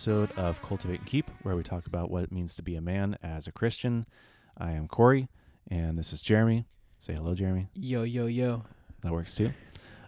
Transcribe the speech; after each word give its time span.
episode 0.00 0.32
of 0.38 0.62
Cultivate 0.62 1.00
and 1.00 1.06
Keep, 1.06 1.30
where 1.42 1.54
we 1.54 1.62
talk 1.62 1.86
about 1.86 2.10
what 2.10 2.22
it 2.22 2.32
means 2.32 2.54
to 2.54 2.62
be 2.62 2.74
a 2.74 2.80
man 2.80 3.18
as 3.22 3.46
a 3.46 3.52
Christian. 3.52 4.06
I 4.56 4.70
am 4.72 4.88
Corey, 4.88 5.28
and 5.70 5.98
this 5.98 6.14
is 6.14 6.22
Jeremy. 6.22 6.64
Say 6.98 7.12
hello, 7.12 7.34
Jeremy. 7.34 7.68
Yo, 7.74 8.04
yo, 8.04 8.24
yo. 8.24 8.62
That 9.02 9.12
works 9.12 9.34
too. 9.34 9.50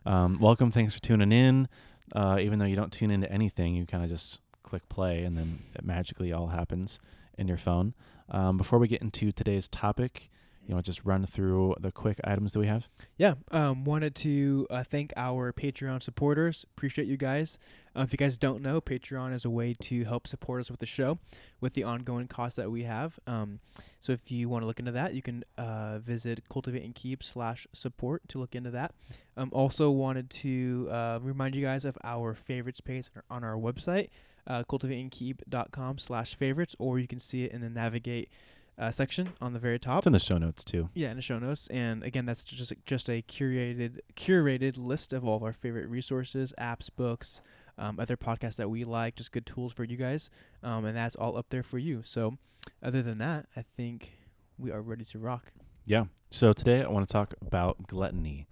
Um, 0.06 0.38
welcome. 0.41 0.70
Thanks 0.70 0.95
for 0.95 1.02
tuning 1.02 1.30
in. 1.30 1.69
Uh, 2.16 2.38
even 2.41 2.59
though 2.59 2.64
you 2.64 2.74
don't 2.74 2.91
tune 2.91 3.10
into 3.10 3.30
anything, 3.30 3.74
you 3.74 3.84
kind 3.84 4.02
of 4.02 4.09
just 4.09 4.41
click 4.62 4.88
play, 4.88 5.24
and 5.24 5.36
then 5.36 5.59
it 5.74 5.84
magically 5.84 6.33
all 6.33 6.47
happens 6.47 6.98
in 7.36 7.47
your 7.47 7.59
phone. 7.59 7.92
Um, 8.30 8.56
before 8.56 8.78
we 8.78 8.88
get 8.88 9.02
into 9.02 9.30
today's 9.30 9.69
topic, 9.69 10.30
you 10.66 10.74
know, 10.74 10.80
just 10.80 11.04
run 11.04 11.26
through 11.26 11.74
the 11.80 11.90
quick 11.90 12.20
items 12.24 12.52
that 12.52 12.60
we 12.60 12.66
have. 12.66 12.88
Yeah, 13.16 13.34
um, 13.50 13.84
wanted 13.84 14.14
to 14.16 14.66
uh, 14.70 14.84
thank 14.84 15.12
our 15.16 15.52
Patreon 15.52 16.02
supporters. 16.02 16.64
Appreciate 16.76 17.08
you 17.08 17.16
guys. 17.16 17.58
Uh, 17.96 18.02
if 18.02 18.12
you 18.12 18.16
guys 18.16 18.36
don't 18.36 18.62
know, 18.62 18.80
Patreon 18.80 19.34
is 19.34 19.44
a 19.44 19.50
way 19.50 19.74
to 19.82 20.04
help 20.04 20.26
support 20.26 20.60
us 20.60 20.70
with 20.70 20.80
the 20.80 20.86
show, 20.86 21.18
with 21.60 21.74
the 21.74 21.82
ongoing 21.82 22.28
costs 22.28 22.56
that 22.56 22.70
we 22.70 22.84
have. 22.84 23.18
Um, 23.26 23.58
so 24.00 24.12
if 24.12 24.30
you 24.30 24.48
want 24.48 24.62
to 24.62 24.66
look 24.66 24.78
into 24.78 24.92
that, 24.92 25.14
you 25.14 25.22
can 25.22 25.44
uh, 25.58 25.98
visit 25.98 26.48
Cultivate 26.48 26.84
and 26.84 26.94
Keep 26.94 27.22
slash 27.22 27.66
support 27.72 28.22
to 28.28 28.38
look 28.38 28.54
into 28.54 28.70
that. 28.70 28.94
Um, 29.36 29.50
also 29.52 29.91
wanted 29.91 30.30
to 30.30 30.88
uh, 30.91 31.19
remind 31.20 31.54
you 31.54 31.62
guys 31.62 31.84
of 31.84 31.98
our 32.04 32.34
favorites 32.34 32.80
page 32.80 33.08
on 33.28 33.42
our 33.42 33.56
website, 33.56 34.10
uh, 34.47 34.62
cultivateandkeep.com 34.62 35.98
slash 35.98 36.36
favorites, 36.36 36.76
or 36.78 36.98
you 36.98 37.08
can 37.08 37.19
see 37.19 37.44
it 37.44 37.52
in 37.52 37.60
the 37.60 37.69
navigate 37.69 38.30
uh, 38.78 38.91
section 38.91 39.33
on 39.41 39.53
the 39.53 39.59
very 39.59 39.78
top. 39.78 39.98
It's 39.98 40.06
in 40.06 40.12
the 40.12 40.19
show 40.19 40.39
notes 40.39 40.65
too. 40.65 40.89
Yeah, 40.95 41.11
in 41.11 41.17
the 41.17 41.23
show 41.23 41.39
notes, 41.39 41.67
and 41.69 42.03
again, 42.03 42.27
that's 42.27 42.45
just 42.45 42.73
just 42.87 43.09
a 43.09 43.23
curated 43.23 43.98
curated 44.17 44.77
list 44.77 45.12
of 45.12 45.25
all 45.25 45.37
of 45.37 45.42
our 45.42 45.53
favorite 45.53 45.89
resources, 45.89 46.53
apps, 46.59 46.89
books, 46.95 47.43
um, 47.78 47.98
other 48.00 48.17
podcasts 48.17 48.56
that 48.56 48.70
we 48.70 48.84
like, 48.84 49.17
just 49.17 49.33
good 49.33 49.47
tools 49.47 49.73
for 49.73 49.84
you 49.84 49.97
guys, 49.97 50.31
um, 50.62 50.84
and 50.84 50.97
that's 50.97 51.17
all 51.17 51.37
up 51.37 51.47
there 51.50 51.62
for 51.62 51.78
you. 51.78 52.03
So, 52.05 52.39
other 52.83 53.03
than 53.03 53.19
that, 53.19 53.47
I 53.56 53.65
think 53.77 54.12
we 54.59 54.70
are 54.70 54.81
ready 54.81 55.05
to 55.06 55.19
rock. 55.19 55.53
Yeah. 55.84 56.05
So 56.31 56.53
today 56.53 56.83
I 56.83 56.89
want 56.89 57.06
to 57.09 57.12
talk 57.12 57.34
about 57.45 57.87
gluttony. 57.87 58.47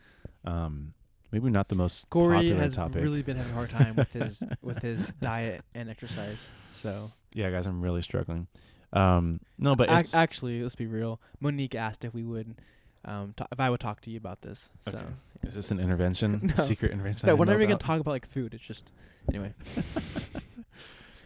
Um, 0.45 0.93
maybe 1.33 1.48
not 1.51 1.69
the 1.69 1.75
most 1.75 2.09
Corey 2.11 2.35
popular 2.37 2.61
has 2.61 2.75
topic. 2.75 3.03
really 3.03 3.23
been 3.23 3.37
having 3.37 3.53
a 3.53 3.55
hard 3.55 3.71
time 3.71 3.97
with 3.97 4.13
his 4.13 4.43
with 4.63 4.79
his 4.79 5.07
diet 5.21 5.63
and 5.75 5.89
exercise. 5.89 6.48
So, 6.73 7.11
yeah, 7.33 7.51
guys, 7.51 7.67
I'm 7.67 7.81
really 7.81 8.03
struggling. 8.03 8.48
Um, 8.92 9.41
no, 9.58 9.74
but 9.77 9.88
Ac- 9.91 10.16
actually, 10.16 10.62
let's 10.62 10.74
be 10.74 10.86
real. 10.86 11.20
Monique 11.41 11.74
asked 11.74 12.05
if 12.05 12.12
we 12.14 12.22
would. 12.24 12.56
Um, 13.05 13.33
ta- 13.36 13.46
if 13.50 13.58
I 13.60 13.70
would 13.70 13.80
talk 13.80 14.00
to 14.02 14.10
you 14.10 14.19
about 14.19 14.42
this, 14.42 14.69
so 14.84 14.91
Okay. 14.91 15.00
is 15.44 15.55
this 15.55 15.70
an 15.70 15.80
intervention? 15.80 16.52
No. 16.56 16.64
Secret 16.64 16.91
intervention? 16.92 17.28
I 17.28 17.33
no, 17.33 17.36
didn't 17.36 17.38
we're 17.48 17.52
never 17.52 17.64
gonna 17.66 17.78
talk 17.78 17.98
about 18.00 18.11
like 18.11 18.27
food. 18.28 18.52
It's 18.55 18.62
just 18.64 18.92
anyway. 19.28 19.55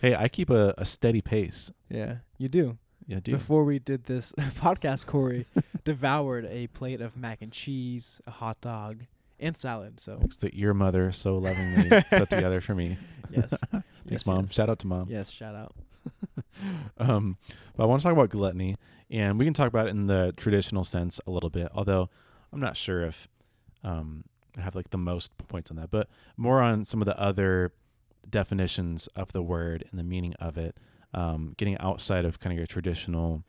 Hey, 0.00 0.14
I 0.14 0.28
keep 0.28 0.50
a, 0.50 0.74
a 0.76 0.84
steady 0.84 1.22
pace. 1.22 1.72
Yeah, 1.88 2.16
you 2.36 2.48
do. 2.50 2.76
Yeah, 3.06 3.20
do. 3.22 3.32
Before 3.32 3.64
we 3.64 3.78
did 3.78 4.04
this 4.04 4.32
podcast, 4.38 5.06
Corey 5.06 5.46
devoured 5.84 6.44
a 6.46 6.66
plate 6.68 7.00
of 7.00 7.16
mac 7.16 7.40
and 7.40 7.50
cheese, 7.52 8.20
a 8.26 8.30
hot 8.30 8.60
dog, 8.60 9.00
and 9.40 9.56
salad. 9.56 10.00
So 10.00 10.20
It's 10.22 10.36
the 10.36 10.54
your 10.54 10.74
mother 10.74 11.10
so 11.12 11.38
lovingly 11.38 12.02
put 12.10 12.28
together 12.28 12.60
for 12.60 12.74
me. 12.74 12.98
yes, 13.30 13.48
Thanks, 13.70 13.84
Yes, 14.10 14.26
mom. 14.26 14.40
yes. 14.44 14.52
Shout 14.52 14.68
out 14.68 14.78
to 14.80 14.86
mom. 14.86 15.06
yes, 15.08 15.30
shout 15.30 15.54
out. 15.54 15.74
Um, 16.96 17.36
but 17.76 17.84
I 17.84 17.86
want 17.86 18.00
to 18.00 18.04
talk 18.04 18.12
about 18.12 18.30
gluttony, 18.30 18.76
and 19.10 19.38
we 19.38 19.44
can 19.44 19.52
talk 19.52 19.68
about 19.68 19.88
it 19.88 19.90
in 19.90 20.06
the 20.06 20.32
traditional 20.36 20.84
sense 20.84 21.20
a 21.26 21.30
little 21.30 21.50
bit. 21.50 21.68
Although 21.74 22.08
I'm 22.52 22.60
not 22.60 22.76
sure 22.76 23.02
if 23.02 23.26
um, 23.82 24.24
I 24.56 24.60
have 24.60 24.74
like 24.74 24.90
the 24.90 24.98
most 24.98 25.36
points 25.48 25.70
on 25.70 25.76
that, 25.76 25.90
but 25.90 26.08
more 26.36 26.60
on 26.60 26.84
some 26.84 27.02
of 27.02 27.06
the 27.06 27.18
other 27.18 27.72
definitions 28.28 29.08
of 29.16 29.32
the 29.32 29.42
word 29.42 29.84
and 29.90 29.98
the 29.98 30.04
meaning 30.04 30.34
of 30.40 30.56
it. 30.56 30.76
Um, 31.12 31.54
getting 31.56 31.78
outside 31.78 32.24
of 32.24 32.40
kind 32.40 32.52
of 32.52 32.56
your 32.56 32.66
traditional 32.66 33.44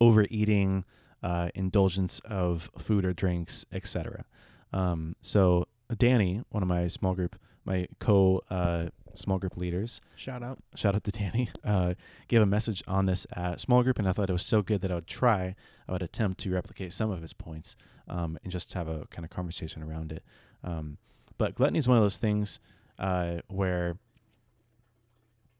overeating, 0.00 0.84
uh, 1.22 1.48
indulgence 1.54 2.20
of 2.24 2.70
food 2.78 3.04
or 3.04 3.12
drinks, 3.12 3.66
etc. 3.72 4.24
Um, 4.72 5.16
so 5.20 5.66
Danny, 5.96 6.42
one 6.50 6.62
of 6.62 6.68
my 6.68 6.88
small 6.88 7.14
group, 7.14 7.36
my 7.64 7.86
co 7.98 8.42
uh, 8.50 8.86
small 9.14 9.38
group 9.38 9.56
leaders, 9.56 10.00
Shout 10.16 10.42
out. 10.42 10.58
shout 10.74 10.94
out 10.94 11.04
to 11.04 11.10
Danny, 11.12 11.48
uh, 11.64 11.94
gave 12.28 12.40
a 12.42 12.46
message 12.46 12.82
on 12.86 13.06
this 13.06 13.26
at 13.32 13.60
small 13.60 13.82
group, 13.82 13.98
and 13.98 14.08
I 14.08 14.12
thought 14.12 14.28
it 14.28 14.32
was 14.32 14.44
so 14.44 14.60
good 14.62 14.80
that 14.82 14.90
I 14.90 14.94
would 14.96 15.06
try, 15.06 15.54
I 15.88 15.92
would 15.92 16.02
attempt 16.02 16.40
to 16.40 16.50
replicate 16.50 16.92
some 16.92 17.10
of 17.10 17.22
his 17.22 17.32
points, 17.32 17.76
um, 18.08 18.38
and 18.42 18.52
just 18.52 18.72
have 18.74 18.88
a 18.88 19.06
kind 19.10 19.24
of 19.24 19.30
conversation 19.30 19.82
around 19.82 20.12
it. 20.12 20.22
Um, 20.62 20.98
but 21.38 21.54
gluttony 21.54 21.78
is 21.78 21.88
one 21.88 21.96
of 21.96 22.02
those 22.02 22.18
things 22.18 22.58
uh, 22.98 23.38
where, 23.48 23.98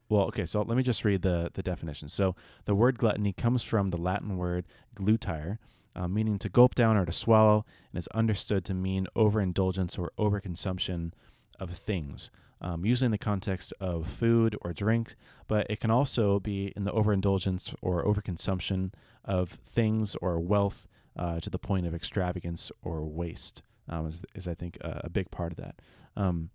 well, 0.09 0.27
okay, 0.27 0.45
so 0.45 0.63
let 0.63 0.77
me 0.77 0.83
just 0.83 1.05
read 1.05 1.23
the 1.23 1.51
the 1.55 1.63
definition. 1.63 2.09
So 2.09 2.35
the 2.65 2.75
word 2.75 2.99
gluttony 2.99 3.33
comes 3.33 3.63
from 3.63 3.89
the 3.89 3.97
Latin 3.97 4.37
word 4.37 4.67
glutire, 4.95 5.59
uh, 5.97 6.09
meaning 6.09 6.39
to 6.39 6.49
gulp 6.49 6.75
down 6.75 6.97
or 6.97 7.05
to 7.07 7.13
swallow, 7.13 7.65
and 7.93 7.99
is 7.99 8.09
understood 8.09 8.65
to 8.67 8.75
mean 8.75 9.07
overindulgence 9.17 9.97
or 9.99 10.13
overconsumption 10.19 11.13
of 11.61 11.71
things 11.71 12.31
um, 12.65 12.85
usually 12.85 13.07
in 13.07 13.13
the 13.13 13.19
context 13.19 13.75
of 13.79 14.07
food 14.07 14.57
or 14.63 14.73
drink, 14.73 15.17
but 15.47 15.67
it 15.69 15.81
can 15.81 15.91
also 15.91 16.41
be 16.41 16.73
in 16.75 16.85
the 16.85 16.93
overindulgence 16.93 17.75
or 17.83 18.03
overconsumption 18.05 18.91
of 19.23 19.51
things 19.51 20.17
or 20.23 20.41
wealth 20.41 20.87
uh, 21.17 21.39
to 21.41 21.51
the 21.51 21.59
point 21.59 21.87
of 21.87 21.95
extravagance 21.95 22.73
or 22.83 23.05
waste, 23.05 23.63
um, 23.89 24.07
is, 24.07 24.25
is 24.35 24.49
I 24.49 24.55
think 24.55 24.79
a, 24.81 25.03
a 25.05 25.11
big 25.11 25.31
part 25.31 25.53
of 25.53 25.59
that. 25.59 25.83
Um, 26.17 26.49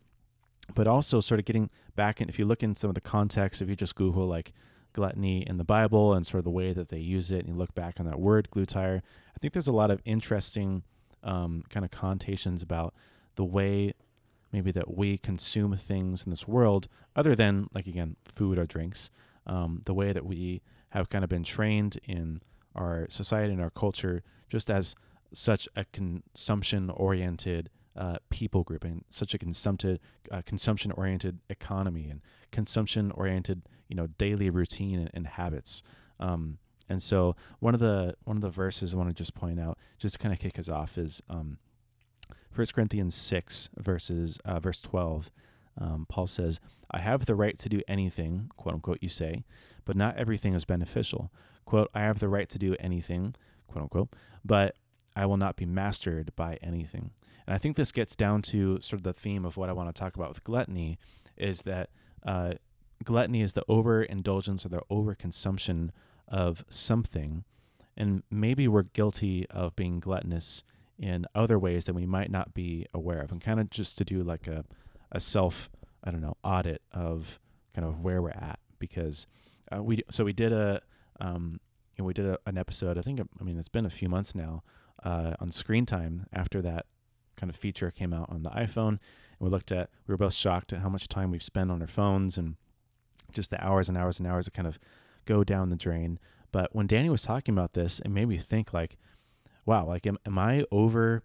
but 0.74 0.88
also 0.88 1.20
sort 1.20 1.40
of 1.40 1.46
getting 1.46 1.70
back 1.96 2.22
in, 2.22 2.28
if 2.28 2.40
you 2.40 2.46
look 2.46 2.64
in 2.64 2.76
some 2.76 2.90
of 2.90 2.96
the 2.96 3.02
context, 3.02 3.62
if 3.62 3.70
you 3.70 3.76
just 3.76 3.96
Google 3.96 4.28
like 4.28 4.52
gluttony 4.94 5.44
in 5.48 5.58
the 5.58 5.64
Bible 5.64 6.14
and 6.14 6.26
sort 6.26 6.40
of 6.40 6.44
the 6.44 6.50
way 6.50 6.74
that 6.74 6.90
they 6.90 6.98
use 6.98 7.30
it, 7.30 7.40
and 7.40 7.50
you 7.50 7.54
look 7.54 7.76
back 7.76 8.00
on 8.00 8.08
that 8.08 8.20
word 8.20 8.50
glutire, 8.52 8.98
I 8.98 9.40
think 9.40 9.54
there's 9.54 9.68
a 9.68 9.72
lot 9.72 9.92
of 9.92 10.02
interesting 10.06 10.82
um, 11.24 11.64
kind 11.70 11.86
of 11.86 11.92
connotations 11.92 12.64
about 12.64 12.96
the 13.36 13.46
way 13.46 13.94
maybe 14.52 14.72
that 14.72 14.96
we 14.96 15.18
consume 15.18 15.76
things 15.76 16.24
in 16.24 16.30
this 16.30 16.48
world 16.48 16.88
other 17.16 17.36
than 17.36 17.68
like 17.74 17.88
again 17.88 18.16
food 18.26 18.58
or 18.58 18.66
drinks. 18.66 19.10
Um, 19.46 19.82
the 19.86 19.94
way 19.94 20.14
that 20.14 20.26
we 20.26 20.62
have 20.90 21.10
kind 21.10 21.24
of 21.24 21.30
been 21.30 21.44
trained 21.44 22.00
in 22.04 22.42
our 22.76 23.08
society 23.10 23.54
and 23.54 23.62
our 23.62 23.70
culture 23.70 24.24
just 24.50 24.70
as 24.70 24.96
such 25.34 25.68
a 25.76 25.86
consumption 25.86 26.90
oriented 26.90 27.70
uh, 27.96 28.18
people 28.30 28.64
group 28.64 28.84
and 28.84 29.04
such 29.10 29.34
a 29.34 29.38
consumptive 29.38 30.00
uh, 30.32 30.42
consumption 30.46 30.92
oriented 30.94 31.40
economy 31.50 32.10
and 32.10 32.22
consumption 32.52 33.12
oriented 33.12 33.64
you 33.88 33.96
know 33.96 34.08
daily 34.08 34.50
routine 34.50 35.00
and, 35.00 35.12
and 35.14 35.28
habits. 35.28 35.84
Um, 36.20 36.58
and 36.88 37.02
so 37.02 37.36
one 37.60 37.74
of 37.74 37.80
the 37.80 38.16
one 38.24 38.38
of 38.38 38.42
the 38.42 38.50
verses 38.50 38.94
I 38.94 38.98
want 38.98 39.10
to 39.10 39.16
just 39.16 39.36
point 39.36 39.60
out 39.60 39.78
just 39.98 40.16
to 40.16 40.20
kind 40.20 40.34
of 40.34 40.40
kick 40.40 40.58
us 40.58 40.70
off 40.70 40.98
is 40.98 41.22
um, 41.30 41.58
1 42.54 42.68
Corinthians 42.74 43.16
6, 43.16 43.70
verses, 43.78 44.40
uh, 44.46 44.60
verse 44.60 44.82
12, 44.82 45.32
um, 45.80 46.06
Paul 46.10 46.28
says, 46.28 46.60
I 46.92 47.00
have 47.00 47.26
the 47.26 47.36
right 47.36 47.58
to 47.58 47.70
do 47.70 47.82
anything, 47.88 48.52
quote 48.58 48.76
unquote, 48.76 49.00
you 49.02 49.10
say, 49.10 49.44
but 49.86 49.96
not 49.96 50.18
everything 50.18 50.54
is 50.54 50.66
beneficial. 50.66 51.32
Quote, 51.66 51.90
I 51.94 52.02
have 52.02 52.20
the 52.20 52.28
right 52.30 52.50
to 52.50 52.60
do 52.60 52.76
anything, 52.80 53.36
quote 53.68 53.84
unquote, 53.84 54.10
but 54.44 54.76
I 55.16 55.26
will 55.26 55.38
not 55.38 55.56
be 55.56 55.66
mastered 55.66 56.32
by 56.36 56.58
anything. 56.62 57.12
And 57.46 57.56
I 57.56 57.58
think 57.58 57.76
this 57.76 57.92
gets 57.92 58.16
down 58.16 58.42
to 58.44 58.80
sort 58.82 59.00
of 59.00 59.04
the 59.04 59.14
theme 59.14 59.46
of 59.46 59.58
what 59.58 59.70
I 59.70 59.74
want 59.74 59.94
to 59.94 60.00
talk 60.00 60.16
about 60.16 60.30
with 60.30 60.44
gluttony 60.44 60.98
is 61.38 61.64
that 61.64 61.90
uh, 62.26 62.54
gluttony 63.04 63.42
is 63.42 63.54
the 63.54 63.64
overindulgence 63.68 64.66
or 64.66 64.70
the 64.70 64.82
overconsumption 64.92 65.90
of 66.28 66.64
something. 66.70 67.44
And 67.98 68.24
maybe 68.30 68.68
we're 68.68 68.84
guilty 68.84 69.48
of 69.50 69.76
being 69.76 70.00
gluttonous 70.00 70.64
in 71.00 71.26
other 71.34 71.58
ways 71.58 71.86
that 71.86 71.94
we 71.94 72.06
might 72.06 72.30
not 72.30 72.54
be 72.54 72.86
aware 72.94 73.22
of 73.22 73.32
and 73.32 73.42
kind 73.42 73.60
of 73.60 73.70
just 73.70 73.98
to 73.98 74.04
do 74.04 74.22
like 74.22 74.48
a, 74.48 74.66
a 75.12 75.20
self 75.20 75.70
i 76.04 76.12
don't 76.12 76.22
know 76.22 76.36
audit 76.44 76.82
of 76.92 77.40
kind 77.74 77.88
of 77.88 78.02
where 78.02 78.22
we're 78.22 78.30
at 78.32 78.60
because 78.78 79.26
uh, 79.74 79.82
we 79.82 80.02
so 80.12 80.24
we 80.24 80.34
did 80.34 80.52
a 80.52 80.82
um 81.22 81.60
we 81.98 82.14
did 82.14 82.26
a, 82.26 82.38
an 82.46 82.58
episode 82.58 82.98
i 82.98 83.02
think 83.02 83.20
i 83.40 83.44
mean 83.44 83.58
it's 83.58 83.68
been 83.68 83.86
a 83.86 83.90
few 83.90 84.10
months 84.10 84.36
now 84.36 84.64
uh, 85.04 85.34
on 85.40 85.50
screen 85.50 85.86
time 85.86 86.26
after 86.34 86.62
that 86.62 86.86
kind 87.38 87.50
of 87.50 87.56
feature 87.56 87.90
came 87.90 88.14
out 88.14 88.30
on 88.30 88.44
the 88.44 88.50
iphone 88.52 88.90
and 88.90 89.00
we 89.40 89.50
looked 89.50 89.72
at 89.72 89.90
we 90.08 90.14
were 90.14 90.18
both 90.18 90.34
shocked 90.34 90.74
at 90.74 90.80
how 90.80 90.90
much 90.90 91.08
time 91.08 91.32
we've 91.32 91.44
spent 91.44 91.72
on 91.72 91.82
our 91.82 91.88
phones 91.88 92.38
and 92.38 92.56
just 93.32 93.50
the 93.50 93.64
hours 93.64 93.88
and 93.88 93.98
hours 93.98 94.20
and 94.20 94.28
hours 94.28 94.46
that 94.46 94.54
kind 94.54 94.68
of 94.68 94.80
go 95.26 95.44
down 95.44 95.70
the 95.70 95.76
drain. 95.76 96.20
But 96.52 96.76
when 96.76 96.88
danny 96.88 97.10
was 97.10 97.22
talking 97.22 97.54
about 97.54 97.74
this 97.74 98.00
it 98.00 98.10
made 98.10 98.28
me 98.28 98.38
think 98.38 98.74
like 98.74 98.98
wow, 99.70 99.86
like 99.86 100.08
am, 100.08 100.18
am 100.26 100.40
I 100.40 100.66
over 100.72 101.24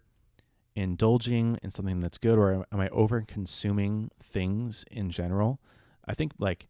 indulging 0.75 1.57
in 1.63 1.71
something 1.71 1.99
that's 1.99 2.19
good 2.19 2.37
or 2.37 2.53
am, 2.53 2.65
am 2.71 2.79
I 2.79 2.89
over 2.89 3.21
consuming 3.27 4.11
things 4.21 4.85
in 4.91 5.09
general? 5.09 5.59
I 6.07 6.13
think 6.13 6.33
like 6.37 6.67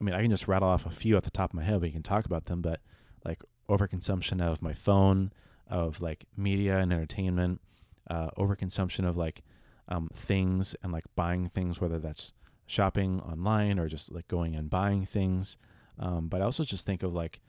I 0.00 0.04
mean, 0.04 0.14
I 0.14 0.22
can 0.22 0.30
just 0.30 0.46
rattle 0.46 0.68
off 0.68 0.86
a 0.86 0.90
few 0.90 1.16
at 1.16 1.24
the 1.24 1.30
top 1.30 1.50
of 1.50 1.54
my 1.54 1.64
head. 1.64 1.82
We 1.82 1.90
can 1.90 2.04
talk 2.04 2.26
about 2.26 2.46
them, 2.46 2.62
but 2.62 2.80
like 3.24 3.42
overconsumption 3.68 4.40
of 4.40 4.62
my 4.62 4.72
phone, 4.72 5.32
of 5.66 6.00
like 6.00 6.26
media 6.36 6.78
and 6.78 6.92
entertainment, 6.92 7.60
uh, 8.08 8.30
overconsumption 8.38 9.06
of 9.06 9.16
like 9.16 9.42
um, 9.88 10.08
things 10.14 10.76
and 10.80 10.92
like 10.92 11.04
buying 11.16 11.48
things, 11.48 11.80
whether 11.80 11.98
that's 11.98 12.34
shopping 12.66 13.20
online 13.20 13.80
or 13.80 13.88
just 13.88 14.12
like 14.12 14.28
going 14.28 14.54
and 14.54 14.70
buying 14.70 15.04
things. 15.04 15.56
Um, 15.98 16.28
but 16.28 16.40
I 16.40 16.44
also 16.44 16.62
just 16.62 16.86
think 16.86 17.02
of 17.02 17.12
like 17.12 17.40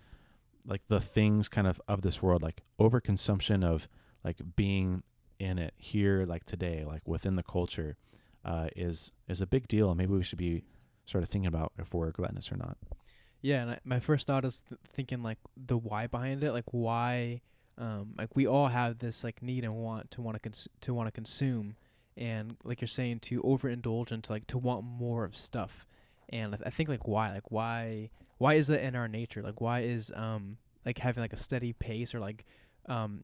like 0.65 0.81
the 0.87 0.99
things 0.99 1.49
kind 1.49 1.67
of 1.67 1.81
of 1.87 2.01
this 2.01 2.21
world, 2.21 2.41
like 2.41 2.61
overconsumption 2.79 3.63
of 3.63 3.87
like 4.23 4.37
being 4.55 5.03
in 5.39 5.57
it 5.57 5.73
here, 5.77 6.25
like 6.25 6.45
today, 6.45 6.83
like 6.85 7.07
within 7.07 7.35
the 7.35 7.43
culture, 7.43 7.97
uh, 8.45 8.67
is 8.75 9.11
is 9.27 9.41
a 9.41 9.47
big 9.47 9.67
deal. 9.67 9.89
And 9.89 9.97
maybe 9.97 10.13
we 10.13 10.23
should 10.23 10.37
be 10.37 10.63
sort 11.05 11.23
of 11.23 11.29
thinking 11.29 11.47
about 11.47 11.73
if 11.77 11.93
we're 11.93 12.11
gluttonous 12.11 12.51
or 12.51 12.57
not. 12.57 12.77
Yeah, 13.41 13.63
and 13.63 13.71
I, 13.71 13.79
my 13.83 13.99
first 13.99 14.27
thought 14.27 14.45
is 14.45 14.61
th- 14.69 14.79
thinking 14.93 15.23
like 15.23 15.39
the 15.57 15.77
why 15.77 16.07
behind 16.07 16.43
it, 16.43 16.51
like 16.51 16.71
why, 16.71 17.41
um, 17.77 18.13
like 18.17 18.35
we 18.35 18.45
all 18.45 18.67
have 18.67 18.99
this 18.99 19.23
like 19.23 19.41
need 19.41 19.63
and 19.63 19.75
want 19.75 20.11
to 20.11 20.21
want 20.21 20.35
to 20.35 20.39
cons- 20.39 20.67
to 20.81 20.93
want 20.93 21.07
to 21.07 21.11
consume, 21.11 21.75
and 22.15 22.55
like 22.63 22.81
you're 22.81 22.87
saying 22.87 23.19
to 23.21 23.41
overindulge 23.41 24.11
and 24.11 24.23
to 24.25 24.31
like 24.31 24.45
to 24.47 24.59
want 24.59 24.85
more 24.85 25.25
of 25.25 25.35
stuff, 25.35 25.87
and 26.29 26.53
I, 26.53 26.57
th- 26.57 26.67
I 26.67 26.69
think 26.69 26.87
like 26.89 27.07
why, 27.07 27.31
like 27.33 27.49
why, 27.49 28.11
why 28.41 28.55
is 28.55 28.67
that 28.67 28.83
in 28.83 28.95
our 28.95 29.07
nature? 29.07 29.41
Like 29.43 29.61
why 29.61 29.81
is 29.81 30.11
um 30.15 30.57
like 30.85 30.97
having 30.97 31.21
like 31.21 31.33
a 31.33 31.37
steady 31.37 31.73
pace 31.73 32.15
or 32.15 32.19
like 32.19 32.45
um 32.87 33.23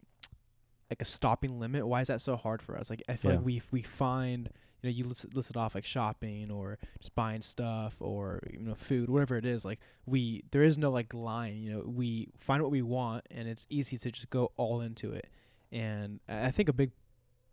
like 0.92 1.02
a 1.02 1.06
stopping 1.06 1.60
limit? 1.60 1.88
Why 1.88 2.02
is 2.02 2.08
that 2.08 2.22
so 2.22 2.36
hard 2.36 2.62
for 2.62 2.78
us? 2.78 2.90
Like 2.92 3.02
I 3.10 3.16
feel 3.16 3.32
Yeah. 3.32 3.38
like 3.38 3.46
we 3.46 3.62
we 3.72 3.82
find 3.82 4.50
you 4.82 4.90
know 4.90 4.94
you 4.94 5.06
list, 5.06 5.34
listed 5.34 5.58
off 5.58 5.74
like 5.74 5.86
shopping 5.86 6.52
or 6.52 6.78
just 7.00 7.16
buying 7.16 7.42
stuff 7.42 7.96
or 8.00 8.42
you 8.54 8.60
know 8.60 8.76
food 8.76 9.10
whatever 9.10 9.36
it 9.36 9.44
is 9.46 9.66
like 9.66 9.80
we 10.06 10.44
there 10.52 10.62
is 10.62 10.78
no 10.78 10.92
like 10.92 11.16
line 11.16 11.58
you 11.64 11.72
know 11.74 11.82
we 11.84 12.30
find 12.38 12.62
what 12.62 12.72
we 12.72 12.84
want 12.84 13.26
and 13.32 13.48
it's 13.48 13.66
easy 13.72 13.98
to 13.98 14.12
just 14.12 14.30
go 14.30 14.52
all 14.56 14.82
into 14.82 15.12
it 15.14 15.30
and 15.72 16.20
I 16.30 16.52
think 16.52 16.70
a 16.70 16.74
big 16.74 16.92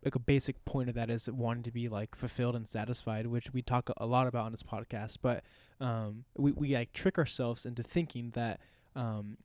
like 0.05 0.15
a 0.15 0.19
basic 0.19 0.63
point 0.65 0.87
of 0.87 0.95
that 0.95 1.09
is 1.09 1.29
wanting 1.29 1.63
to 1.63 1.71
be 1.71 1.89
like 1.89 2.15
fulfilled 2.15 2.55
and 2.55 2.67
satisfied 2.67 3.25
which 3.27 3.51
we 3.51 3.61
talk 3.61 3.89
a 3.97 4.05
lot 4.05 4.27
about 4.27 4.45
on 4.45 4.51
this 4.51 4.63
podcast 4.63 5.17
but 5.21 5.43
um 5.81 6.23
we, 6.37 6.51
we 6.51 6.75
like 6.75 6.93
trick 6.93 7.17
ourselves 7.17 7.65
into 7.65 7.81
thinking 7.83 8.29
that 8.35 8.59
um 8.95 9.37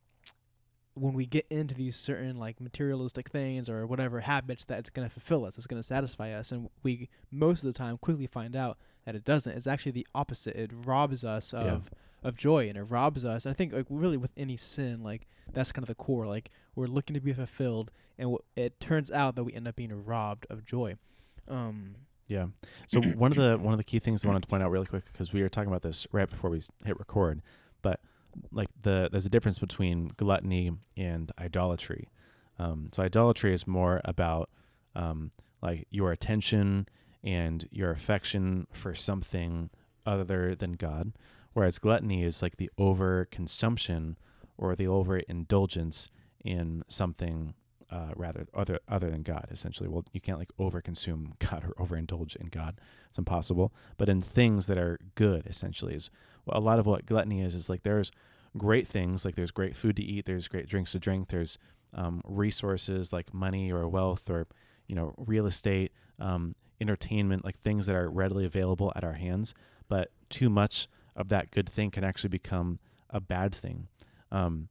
when 0.94 1.14
we 1.14 1.24
get 1.24 1.46
into 1.50 1.74
these 1.74 1.96
certain 1.96 2.36
like 2.36 2.60
materialistic 2.60 3.30
things 3.30 3.70
or 3.70 3.86
whatever 3.86 4.20
habits 4.20 4.64
that 4.66 4.78
it's 4.80 4.90
going 4.90 5.08
to 5.08 5.12
fulfill 5.12 5.46
us 5.46 5.56
it's 5.56 5.66
going 5.66 5.80
to 5.80 5.86
satisfy 5.86 6.30
us 6.32 6.52
and 6.52 6.68
we 6.82 7.08
most 7.30 7.60
of 7.60 7.72
the 7.72 7.72
time 7.72 7.96
quickly 7.96 8.26
find 8.26 8.54
out 8.54 8.76
that 9.06 9.14
it 9.14 9.24
doesn't 9.24 9.56
it's 9.56 9.66
actually 9.66 9.92
the 9.92 10.06
opposite 10.14 10.54
it 10.56 10.70
robs 10.84 11.24
us 11.24 11.54
Yeah. 11.54 11.78
Of 12.22 12.36
joy 12.36 12.68
and 12.68 12.76
it 12.76 12.82
robs 12.82 13.24
us 13.24 13.44
and 13.46 13.52
i 13.52 13.54
think 13.54 13.72
like 13.72 13.86
really 13.88 14.16
with 14.16 14.32
any 14.36 14.56
sin 14.56 15.02
like 15.02 15.26
that's 15.52 15.72
kind 15.72 15.82
of 15.82 15.88
the 15.88 15.94
core 15.94 16.26
like 16.26 16.50
we're 16.74 16.86
looking 16.86 17.14
to 17.14 17.20
be 17.20 17.32
fulfilled 17.32 17.90
and 18.18 18.26
w- 18.26 18.38
it 18.56 18.78
turns 18.80 19.10
out 19.10 19.34
that 19.36 19.44
we 19.44 19.52
end 19.54 19.66
up 19.66 19.76
being 19.76 20.04
robbed 20.04 20.46
of 20.50 20.64
joy 20.64 20.94
um 21.48 21.94
Yeah. 22.28 22.46
So 22.86 23.00
one 23.16 23.32
of 23.32 23.38
the 23.38 23.58
one 23.58 23.72
of 23.74 23.78
the 23.78 23.84
key 23.84 23.98
things 23.98 24.24
I 24.24 24.28
wanted 24.28 24.42
to 24.42 24.48
point 24.48 24.62
out 24.62 24.70
really 24.70 24.86
quick 24.86 25.04
because 25.12 25.32
we 25.32 25.42
were 25.42 25.48
talking 25.48 25.68
about 25.68 25.82
this 25.82 26.06
right 26.12 26.28
before 26.30 26.50
we 26.50 26.60
hit 26.84 26.98
record, 26.98 27.42
but 27.82 28.00
like 28.52 28.68
the 28.82 29.08
there's 29.10 29.26
a 29.26 29.30
difference 29.30 29.58
between 29.58 30.12
gluttony 30.16 30.70
and 30.96 31.32
idolatry. 31.40 32.08
Um, 32.58 32.88
so 32.92 33.02
idolatry 33.02 33.52
is 33.52 33.66
more 33.66 34.00
about 34.04 34.48
um, 34.94 35.32
like 35.60 35.86
your 35.90 36.12
attention 36.12 36.86
and 37.24 37.66
your 37.72 37.90
affection 37.90 38.66
for 38.72 38.94
something 38.94 39.70
other 40.06 40.54
than 40.54 40.72
God, 40.74 41.12
whereas 41.60 41.78
gluttony 41.78 42.24
is 42.24 42.40
like 42.40 42.56
the 42.56 42.70
over 42.78 43.28
consumption 43.30 44.16
or 44.56 44.74
the 44.74 44.86
over 44.86 45.18
indulgence 45.18 46.08
in 46.42 46.82
something 46.88 47.52
uh, 47.90 48.12
rather 48.16 48.46
other 48.54 48.78
other 48.88 49.10
than 49.10 49.22
God. 49.22 49.46
Essentially, 49.50 49.86
well, 49.86 50.06
you 50.14 50.22
can't 50.22 50.38
like 50.38 50.48
overconsume 50.58 51.38
God 51.38 51.66
or 51.66 51.84
overindulge 51.84 52.34
in 52.36 52.46
God. 52.46 52.80
It's 53.10 53.18
impossible. 53.18 53.74
But 53.98 54.08
in 54.08 54.22
things 54.22 54.68
that 54.68 54.78
are 54.78 54.98
good, 55.16 55.46
essentially, 55.46 55.94
is 55.94 56.08
well, 56.46 56.58
a 56.58 56.64
lot 56.64 56.78
of 56.78 56.86
what 56.86 57.04
gluttony 57.04 57.42
is. 57.42 57.54
Is 57.54 57.68
like 57.68 57.82
there's 57.82 58.10
great 58.56 58.88
things, 58.88 59.26
like 59.26 59.34
there's 59.34 59.50
great 59.50 59.76
food 59.76 59.96
to 59.96 60.02
eat, 60.02 60.24
there's 60.24 60.48
great 60.48 60.66
drinks 60.66 60.92
to 60.92 60.98
drink, 60.98 61.28
there's 61.28 61.58
um, 61.92 62.22
resources 62.24 63.12
like 63.12 63.34
money 63.34 63.70
or 63.70 63.86
wealth 63.86 64.30
or 64.30 64.46
you 64.86 64.94
know 64.94 65.12
real 65.18 65.44
estate, 65.44 65.92
um, 66.18 66.54
entertainment, 66.80 67.44
like 67.44 67.60
things 67.60 67.84
that 67.84 67.96
are 67.96 68.08
readily 68.08 68.46
available 68.46 68.94
at 68.96 69.04
our 69.04 69.12
hands. 69.12 69.52
But 69.88 70.10
too 70.30 70.48
much 70.48 70.88
of 71.20 71.28
that 71.28 71.50
good 71.50 71.68
thing 71.68 71.90
can 71.90 72.04
actually 72.04 72.30
become 72.30 72.78
a 73.10 73.20
bad 73.20 73.54
thing. 73.54 73.88
Um, 74.32 74.68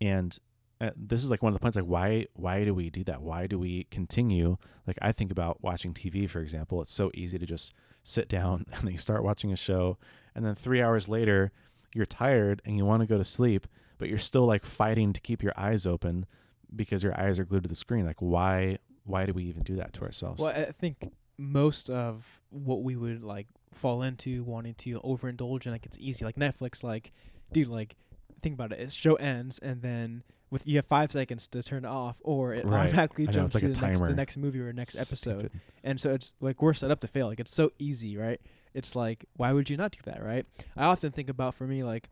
and 0.00 0.36
uh, 0.80 0.90
this 0.96 1.22
is 1.22 1.30
like 1.30 1.42
one 1.42 1.52
of 1.52 1.58
the 1.58 1.62
points 1.62 1.76
like 1.76 1.84
why 1.84 2.26
why 2.34 2.64
do 2.64 2.74
we 2.74 2.90
do 2.90 3.04
that? 3.04 3.22
Why 3.22 3.46
do 3.46 3.58
we 3.58 3.86
continue? 3.90 4.56
Like 4.86 4.98
i 5.00 5.12
think 5.12 5.30
about 5.30 5.62
watching 5.62 5.94
tv 5.94 6.28
for 6.28 6.40
example. 6.40 6.82
It's 6.82 6.92
so 6.92 7.10
easy 7.14 7.38
to 7.38 7.46
just 7.46 7.72
sit 8.02 8.28
down 8.28 8.66
and 8.72 8.90
you 8.90 8.98
start 8.98 9.22
watching 9.22 9.52
a 9.52 9.56
show 9.56 9.98
and 10.34 10.44
then 10.44 10.54
three 10.54 10.82
hours 10.82 11.08
later 11.08 11.52
you're 11.94 12.04
tired 12.04 12.60
and 12.64 12.76
you 12.76 12.84
want 12.84 13.00
to 13.00 13.06
go 13.06 13.16
to 13.16 13.24
sleep 13.24 13.66
but 13.98 14.08
you're 14.08 14.18
still 14.18 14.44
like 14.44 14.64
fighting 14.64 15.12
to 15.12 15.20
keep 15.20 15.42
your 15.42 15.54
eyes 15.56 15.86
open 15.86 16.26
because 16.74 17.02
your 17.02 17.18
eyes 17.18 17.38
are 17.38 17.44
glued 17.44 17.62
to 17.62 17.68
the 17.68 17.74
screen. 17.74 18.04
Like 18.04 18.20
why 18.20 18.78
why 19.04 19.26
do 19.26 19.32
we 19.32 19.44
even 19.44 19.62
do 19.62 19.76
that 19.76 19.92
to 19.94 20.02
ourselves? 20.02 20.40
Well, 20.40 20.50
I 20.50 20.72
think 20.72 21.12
most 21.38 21.90
of 21.90 22.24
what 22.50 22.82
we 22.82 22.96
would 22.96 23.22
like 23.22 23.46
fall 23.74 24.02
into 24.02 24.42
wanting 24.44 24.74
to 24.74 25.00
overindulge 25.00 25.66
in, 25.66 25.72
like 25.72 25.86
it's 25.86 25.98
easy, 25.98 26.24
like 26.24 26.36
Netflix. 26.36 26.82
Like, 26.82 27.12
dude, 27.52 27.68
like 27.68 27.96
think 28.42 28.54
about 28.54 28.72
it. 28.72 28.80
It 28.80 28.92
show 28.92 29.14
ends, 29.14 29.58
and 29.58 29.82
then 29.82 30.22
with 30.50 30.66
you 30.66 30.76
have 30.76 30.86
five 30.86 31.10
seconds 31.10 31.46
to 31.48 31.62
turn 31.62 31.84
it 31.84 31.88
off, 31.88 32.16
or 32.22 32.54
it 32.54 32.64
Right. 32.64 32.86
automatically 32.86 33.24
I 33.24 33.26
know, 33.26 33.32
jumps 33.32 33.54
like 33.54 33.62
to 33.62 33.68
the 33.68 33.80
next, 33.80 34.00
the 34.00 34.14
next 34.14 34.36
movie 34.36 34.60
or 34.60 34.72
next 34.72 34.96
episode. 34.96 35.40
Stupid. 35.40 35.60
And 35.82 36.00
so 36.00 36.12
it's 36.14 36.34
like 36.40 36.62
we're 36.62 36.74
set 36.74 36.90
up 36.90 37.00
to 37.00 37.08
fail. 37.08 37.26
Like 37.26 37.40
it's 37.40 37.54
so 37.54 37.72
easy, 37.78 38.16
right? 38.16 38.40
It's 38.74 38.94
like 38.94 39.24
why 39.36 39.52
would 39.52 39.68
you 39.70 39.76
not 39.76 39.92
do 39.92 39.98
that, 40.04 40.22
right? 40.22 40.46
I 40.76 40.84
often 40.86 41.12
think 41.12 41.28
about 41.28 41.54
for 41.54 41.66
me 41.66 41.82
like 41.82 42.08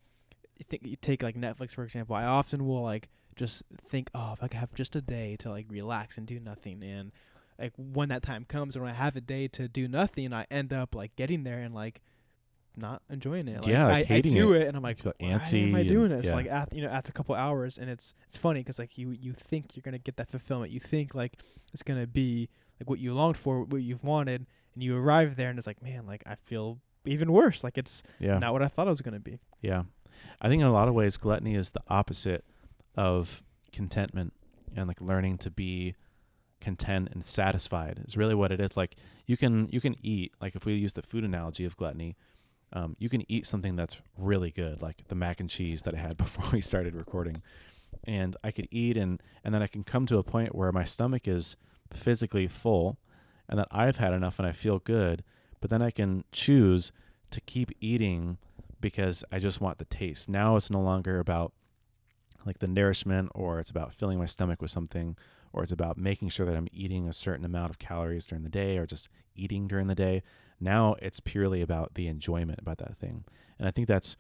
you 0.59 0.65
think 0.69 0.87
you 0.87 0.97
take 0.97 1.23
like 1.23 1.37
Netflix 1.37 1.75
for 1.75 1.85
example. 1.85 2.15
I 2.17 2.25
often 2.25 2.67
will 2.67 2.83
like 2.83 3.09
just 3.35 3.63
think, 3.89 4.11
oh, 4.15 4.33
if 4.35 4.43
I 4.43 4.49
could 4.49 4.59
have 4.61 4.75
just 4.75 4.95
a 4.97 5.01
day 5.01 5.37
to 5.41 5.51
like 5.51 5.67
relax 5.69 6.19
and 6.19 6.27
do 6.27 6.39
nothing, 6.39 6.83
and 6.83 7.13
like 7.63 7.73
when 7.77 8.09
that 8.11 8.23
time 8.23 8.45
comes, 8.45 8.77
when 8.79 8.89
I 8.91 8.93
have 8.93 9.17
a 9.17 9.21
day 9.21 9.49
to 9.49 9.69
do 9.69 9.89
nothing, 9.89 10.33
I 10.33 10.47
end 10.51 10.73
up 10.73 10.95
like 10.95 11.15
getting 11.17 11.45
there 11.45 11.61
and 11.61 11.75
like 11.75 12.03
not 12.77 13.03
enjoying 13.11 13.49
it. 13.49 13.59
Like, 13.61 13.67
Yeah, 13.69 13.87
like 13.87 14.11
I, 14.11 14.15
I 14.17 14.21
do 14.23 14.53
it. 14.55 14.67
and 14.67 14.77
I'm 14.77 14.83
like, 14.83 15.01
why 15.03 15.13
am 15.21 15.75
I 15.75 15.83
doing 15.83 16.09
this? 16.11 16.27
yeah. 16.27 16.35
Like 16.35 16.47
after 16.47 16.75
you 16.75 16.83
know 16.83 16.89
after 16.89 17.11
a 17.11 17.13
couple 17.13 17.35
hours, 17.35 17.79
and 17.79 17.89
it's 17.91 18.15
it's 18.29 18.39
funny 18.39 18.61
because 18.61 18.79
like 18.79 18.99
you 18.99 19.11
you 19.13 19.33
think 19.33 19.77
you're 19.77 19.83
gonna 19.83 19.99
get 19.99 20.17
that 20.17 20.31
fulfillment. 20.31 20.73
You 20.73 20.81
think 20.81 21.15
like 21.15 21.35
it's 21.73 21.83
gonna 21.83 22.07
be 22.07 22.49
like 22.81 22.89
what 22.91 22.99
you 22.99 23.15
longed 23.15 23.37
for, 23.37 23.63
what 23.65 23.83
you've 23.83 24.03
wanted, 24.05 24.47
and 24.75 24.83
you 24.83 24.97
arrive 24.97 25.37
there, 25.37 25.51
and 25.51 25.59
it's 25.59 25.67
like, 25.67 25.83
man, 25.83 26.07
like 26.07 26.23
I 26.27 26.35
feel 26.37 26.79
even 27.05 27.33
worse. 27.33 27.63
Like 27.63 27.77
it's 27.79 28.03
yeah 28.19 28.39
not 28.39 28.53
what 28.53 28.63
I 28.63 28.69
thought 28.69 28.87
it 28.87 28.91
was 28.91 29.03
gonna 29.03 29.21
be. 29.21 29.39
Yeah. 29.61 29.85
I 30.41 30.49
think 30.49 30.61
in 30.61 30.67
a 30.67 30.73
lot 30.73 30.89
of 30.89 30.95
ways 30.95 31.17
gluttony 31.17 31.55
is 31.55 31.71
the 31.73 31.83
opposite 31.89 32.45
of 32.97 33.43
contentment 33.73 34.33
and 34.77 34.87
like 34.89 35.01
learning 35.01 35.39
to 35.39 35.51
be 35.51 35.95
content 36.63 37.09
and 37.13 37.25
satisfied 37.25 38.03
is 38.07 38.17
really 38.17 38.35
what 38.35 38.53
it 38.53 38.61
is. 38.61 38.77
Like 38.77 38.97
you 39.27 39.37
can 39.37 39.69
you 39.71 39.81
can 39.81 39.97
eat, 40.03 40.33
like 40.41 40.55
if 40.55 40.65
we 40.65 40.75
use 40.75 40.95
the 40.95 41.03
food 41.03 41.25
analogy 41.25 41.65
of 41.65 41.77
gluttony, 41.77 42.17
um, 42.73 42.97
you 42.99 43.09
can 43.09 43.31
eat 43.31 43.47
something 43.47 43.77
that's 43.77 44.01
really 44.17 44.51
good, 44.51 44.81
like 44.81 45.09
the 45.09 45.15
mac 45.15 45.41
and 45.41 45.51
cheese 45.51 45.83
that 45.83 45.95
I 45.95 45.99
had 45.99 46.17
before 46.25 46.47
we 46.53 46.61
started 46.61 46.95
recording. 46.95 47.43
And 48.05 48.37
I 48.43 48.51
could 48.51 48.69
eat 48.71 48.97
and 48.97 49.21
and 49.45 49.55
then 49.55 49.63
I 49.63 49.67
can 49.67 49.85
come 49.85 50.07
to 50.07 50.19
a 50.19 50.23
point 50.23 50.55
where 50.55 50.73
my 50.73 50.85
stomach 50.85 51.29
is 51.29 51.57
physically 51.93 52.49
full 52.49 52.99
and 53.49 53.59
that 53.59 53.69
I've 53.71 53.97
had 53.97 54.15
enough 54.15 54.39
and 54.39 54.49
I 54.49 54.53
feel 54.53 54.79
good, 54.79 55.23
but 55.61 55.69
then 55.69 55.83
I 55.83 55.91
can 55.91 56.25
choose 56.33 56.93
to 57.31 57.41
keep 57.43 57.71
eating 57.81 58.39
because 58.81 59.25
I 59.31 59.39
just 59.39 59.61
want 59.61 59.79
the 59.79 59.85
taste. 59.85 60.29
Now 60.29 60.57
it's 60.57 60.71
no 60.71 60.81
longer 60.81 61.19
about 61.19 61.53
like 62.47 62.59
the 62.59 62.69
nourishment 62.69 63.31
or 63.35 63.61
it's 63.61 63.71
about 63.71 63.93
filling 63.93 64.19
my 64.19 64.25
stomach 64.27 64.63
with 64.63 64.71
something 64.71 65.17
or 65.53 65.63
it's 65.63 65.73
about 65.73 65.99
making 65.99 66.31
sure 66.31 66.47
that 66.47 66.57
I'm 66.57 66.69
eating 66.73 67.09
a 67.09 67.13
certain 67.13 67.45
amount 67.45 67.71
of 67.71 67.79
calories 67.79 68.27
during 68.27 68.43
the 68.45 68.51
day 68.51 68.79
or 68.79 68.87
just 68.87 69.09
eating 69.35 69.67
during 69.69 69.87
the 69.87 69.95
day. 69.95 70.23
Now 70.61 70.97
it's 71.03 71.21
purely 71.21 71.63
about 71.63 71.95
the 71.95 72.07
enjoyment 72.07 72.59
about 72.59 72.79
that 72.79 72.97
thing. 72.97 73.25
And 73.59 73.69
I 73.69 73.71
think 73.71 73.89
that's 73.89 74.17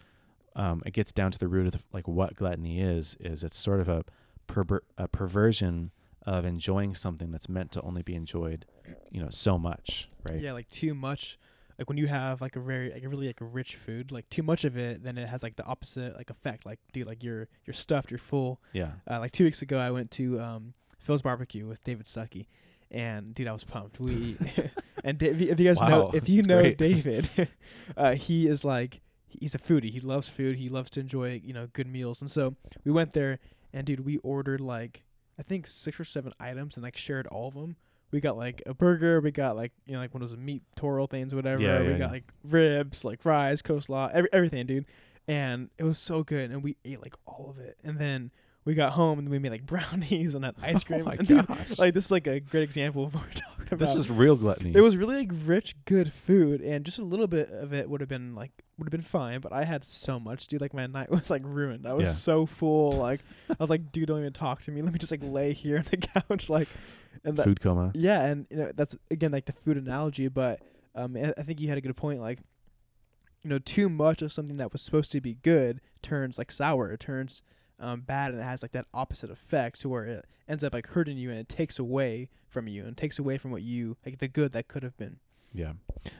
um, 0.54 0.82
it 0.84 0.92
gets 0.92 1.12
down 1.12 1.30
to 1.32 1.38
the 1.38 1.48
root 1.48 1.74
of 1.74 1.82
like 1.92 2.06
what 2.06 2.34
gluttony 2.36 2.80
is 2.80 3.16
is 3.20 3.42
it's 3.42 3.56
sort 3.56 3.80
of 3.80 3.88
a 3.88 4.04
perver- 4.48 4.80
a 4.98 5.08
perversion 5.08 5.90
of 6.26 6.44
enjoying 6.44 6.94
something 6.94 7.30
that's 7.30 7.48
meant 7.48 7.72
to 7.72 7.82
only 7.82 8.02
be 8.02 8.14
enjoyed, 8.14 8.64
you 9.10 9.20
know, 9.20 9.30
so 9.30 9.58
much, 9.58 10.08
right? 10.28 10.40
Yeah, 10.40 10.52
like 10.52 10.68
too 10.68 10.94
much. 10.94 11.38
Like 11.78 11.88
when 11.88 11.98
you 11.98 12.06
have 12.06 12.40
like 12.40 12.54
a 12.54 12.60
very 12.60 12.92
like 12.92 13.02
a 13.02 13.08
really 13.08 13.26
like 13.26 13.40
a 13.40 13.44
rich 13.44 13.76
food, 13.76 14.12
like 14.12 14.28
too 14.28 14.42
much 14.42 14.64
of 14.64 14.76
it, 14.76 15.02
then 15.02 15.18
it 15.18 15.28
has 15.28 15.42
like 15.42 15.56
the 15.56 15.64
opposite 15.64 16.16
like 16.16 16.30
effect. 16.30 16.66
Like 16.66 16.78
dude, 16.92 17.06
like 17.06 17.24
you're 17.24 17.48
you're 17.64 17.74
stuffed, 17.74 18.10
you're 18.10 18.18
full. 18.18 18.60
Yeah. 18.72 18.92
Uh, 19.10 19.18
like 19.18 19.32
two 19.32 19.44
weeks 19.44 19.62
ago, 19.62 19.78
I 19.78 19.90
went 19.90 20.10
to 20.12 20.38
um, 20.40 20.74
Phil's 21.02 21.22
barbecue 21.22 21.66
with 21.66 21.82
David 21.84 22.06
Stuckey, 22.06 22.46
and 22.90 23.34
dude, 23.34 23.48
I 23.48 23.52
was 23.52 23.64
pumped. 23.64 24.00
We 24.00 24.36
and 25.04 25.18
da- 25.18 25.30
if 25.30 25.60
you 25.60 25.66
guys 25.66 25.80
know 25.80 26.10
if 26.14 26.28
you 26.28 26.42
know 26.42 26.60
great. 26.60 26.78
David, 26.78 27.28
uh, 27.96 28.14
he 28.14 28.46
is 28.46 28.64
like 28.64 29.00
he's 29.28 29.54
a 29.54 29.58
foodie. 29.58 29.90
He 29.90 30.00
loves 30.00 30.30
food. 30.30 30.56
He 30.56 30.68
loves 30.68 30.90
to 30.90 31.00
enjoy 31.00 31.40
you 31.44 31.52
know 31.52 31.68
good 31.72 31.86
meals. 31.86 32.20
And 32.20 32.30
so 32.30 32.56
we 32.84 32.92
went 32.92 33.12
there, 33.12 33.38
and 33.72 33.86
dude, 33.86 34.04
we 34.04 34.18
ordered 34.18 34.60
like 34.60 35.04
I 35.38 35.42
think 35.42 35.66
six 35.66 35.98
or 35.98 36.04
seven 36.04 36.32
items, 36.40 36.76
and 36.76 36.84
like 36.84 36.96
shared 36.96 37.26
all 37.26 37.48
of 37.48 37.54
them 37.54 37.76
we 38.12 38.20
got 38.20 38.36
like 38.36 38.62
a 38.66 38.74
burger, 38.74 39.20
we 39.20 39.30
got 39.30 39.56
like 39.56 39.72
you 39.86 39.94
know 39.94 39.98
like 39.98 40.14
one 40.14 40.22
of 40.22 40.28
those 40.28 40.38
meat 40.38 40.62
toro 40.76 41.06
things, 41.06 41.34
whatever. 41.34 41.62
Yeah, 41.62 41.80
we 41.80 41.88
yeah, 41.88 41.98
got 41.98 42.10
like 42.12 42.30
ribs, 42.44 43.04
like 43.04 43.20
fries, 43.20 43.62
coleslaw, 43.62 44.12
every, 44.12 44.28
everything, 44.32 44.66
dude. 44.66 44.84
And 45.26 45.70
it 45.78 45.84
was 45.84 45.98
so 45.98 46.22
good, 46.22 46.50
and 46.50 46.62
we 46.62 46.76
ate 46.84 47.00
like 47.02 47.14
all 47.26 47.48
of 47.50 47.58
it. 47.58 47.78
And 47.82 47.98
then 47.98 48.30
we 48.64 48.74
got 48.74 48.92
home 48.92 49.18
and 49.18 49.28
we 49.28 49.38
made 49.38 49.50
like 49.50 49.66
brownies 49.66 50.34
and 50.34 50.44
had 50.44 50.54
ice 50.62 50.84
cream. 50.84 51.02
Oh 51.02 51.04
my 51.04 51.16
dude, 51.16 51.46
gosh. 51.46 51.78
like 51.78 51.94
this 51.94 52.06
is 52.06 52.10
like 52.10 52.26
a 52.26 52.40
great 52.40 52.62
example 52.62 53.04
of 53.04 53.14
what 53.14 53.24
we're 53.24 53.32
talking 53.32 53.66
about. 53.66 53.78
this 53.78 53.94
is 53.94 54.08
real 54.10 54.36
gluttony. 54.36 54.72
It 54.74 54.80
was 54.80 54.96
really 54.96 55.16
like 55.16 55.30
rich, 55.44 55.74
good 55.84 56.12
food, 56.12 56.60
and 56.60 56.84
just 56.84 56.98
a 56.98 57.04
little 57.04 57.26
bit 57.26 57.50
of 57.50 57.72
it 57.72 57.88
would 57.90 58.00
have 58.00 58.08
been 58.08 58.34
like 58.34 58.50
would 58.78 58.86
have 58.86 58.92
been 58.92 59.00
fine. 59.02 59.40
But 59.40 59.52
I 59.52 59.64
had 59.64 59.84
so 59.84 60.20
much, 60.20 60.46
dude. 60.46 60.60
Like 60.60 60.74
my 60.74 60.86
night 60.86 61.10
was 61.10 61.30
like 61.30 61.42
ruined. 61.44 61.86
I 61.86 61.94
was 61.94 62.08
Yeah. 62.08 62.14
so 62.14 62.46
full. 62.46 62.92
Like 62.92 63.20
I 63.50 63.56
was 63.58 63.70
like, 63.70 63.90
dude, 63.92 64.06
don't 64.08 64.20
even 64.20 64.32
talk 64.32 64.62
to 64.62 64.70
me. 64.70 64.82
Let 64.82 64.92
me 64.92 64.98
just 64.98 65.10
like 65.12 65.22
lay 65.22 65.52
here 65.52 65.78
on 65.78 65.84
the 65.90 65.96
couch, 65.96 66.48
like, 66.48 66.68
and 67.24 67.36
that 67.36 67.44
food 67.44 67.60
coma. 67.60 67.90
yeah, 67.94 68.22
and 68.24 68.46
you 68.50 68.56
know 68.58 68.72
that's 68.74 68.96
again 69.10 69.32
like 69.32 69.46
the 69.46 69.52
food 69.52 69.76
analogy, 69.76 70.28
but 70.28 70.60
um, 70.94 71.16
I 71.16 71.42
think 71.42 71.60
you 71.60 71.68
had 71.68 71.78
a 71.78 71.80
good 71.80 71.96
point. 71.96 72.20
Like, 72.20 72.38
you 73.42 73.50
know, 73.50 73.58
too 73.58 73.88
much 73.88 74.22
of 74.22 74.32
something 74.32 74.56
that 74.58 74.72
was 74.72 74.82
supposed 74.82 75.10
to 75.12 75.20
be 75.20 75.34
good 75.42 75.80
turns 76.02 76.36
like 76.38 76.50
sour. 76.52 76.90
It 76.92 77.00
turns 77.00 77.42
um, 77.80 78.00
bad, 78.00 78.32
and 78.32 78.40
it 78.40 78.44
has 78.44 78.62
like 78.62 78.72
that 78.72 78.86
opposite 78.94 79.30
effect 79.30 79.80
to 79.80 79.88
where 79.88 80.04
it 80.04 80.24
ends 80.48 80.64
up 80.64 80.74
like 80.74 80.88
hurting 80.88 81.18
you, 81.18 81.30
and 81.30 81.38
it 81.38 81.48
takes 81.48 81.78
away 81.78 82.28
from 82.48 82.68
you, 82.68 82.84
and 82.84 82.96
takes 82.96 83.18
away 83.18 83.38
from 83.38 83.50
what 83.50 83.62
you 83.62 83.96
like 84.04 84.18
the 84.18 84.28
good 84.28 84.52
that 84.52 84.68
could 84.68 84.82
have 84.82 84.96
been. 84.96 85.18
Yeah. 85.52 85.72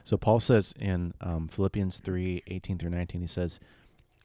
So 0.05 0.17
Paul 0.17 0.41
says 0.41 0.75
in 0.79 1.15
um, 1.21 1.49
Philippians 1.49 1.99
3 2.01 2.43
18 2.47 2.79
through 2.79 2.91
19, 2.91 3.21
he 3.21 3.27
says, 3.27 3.59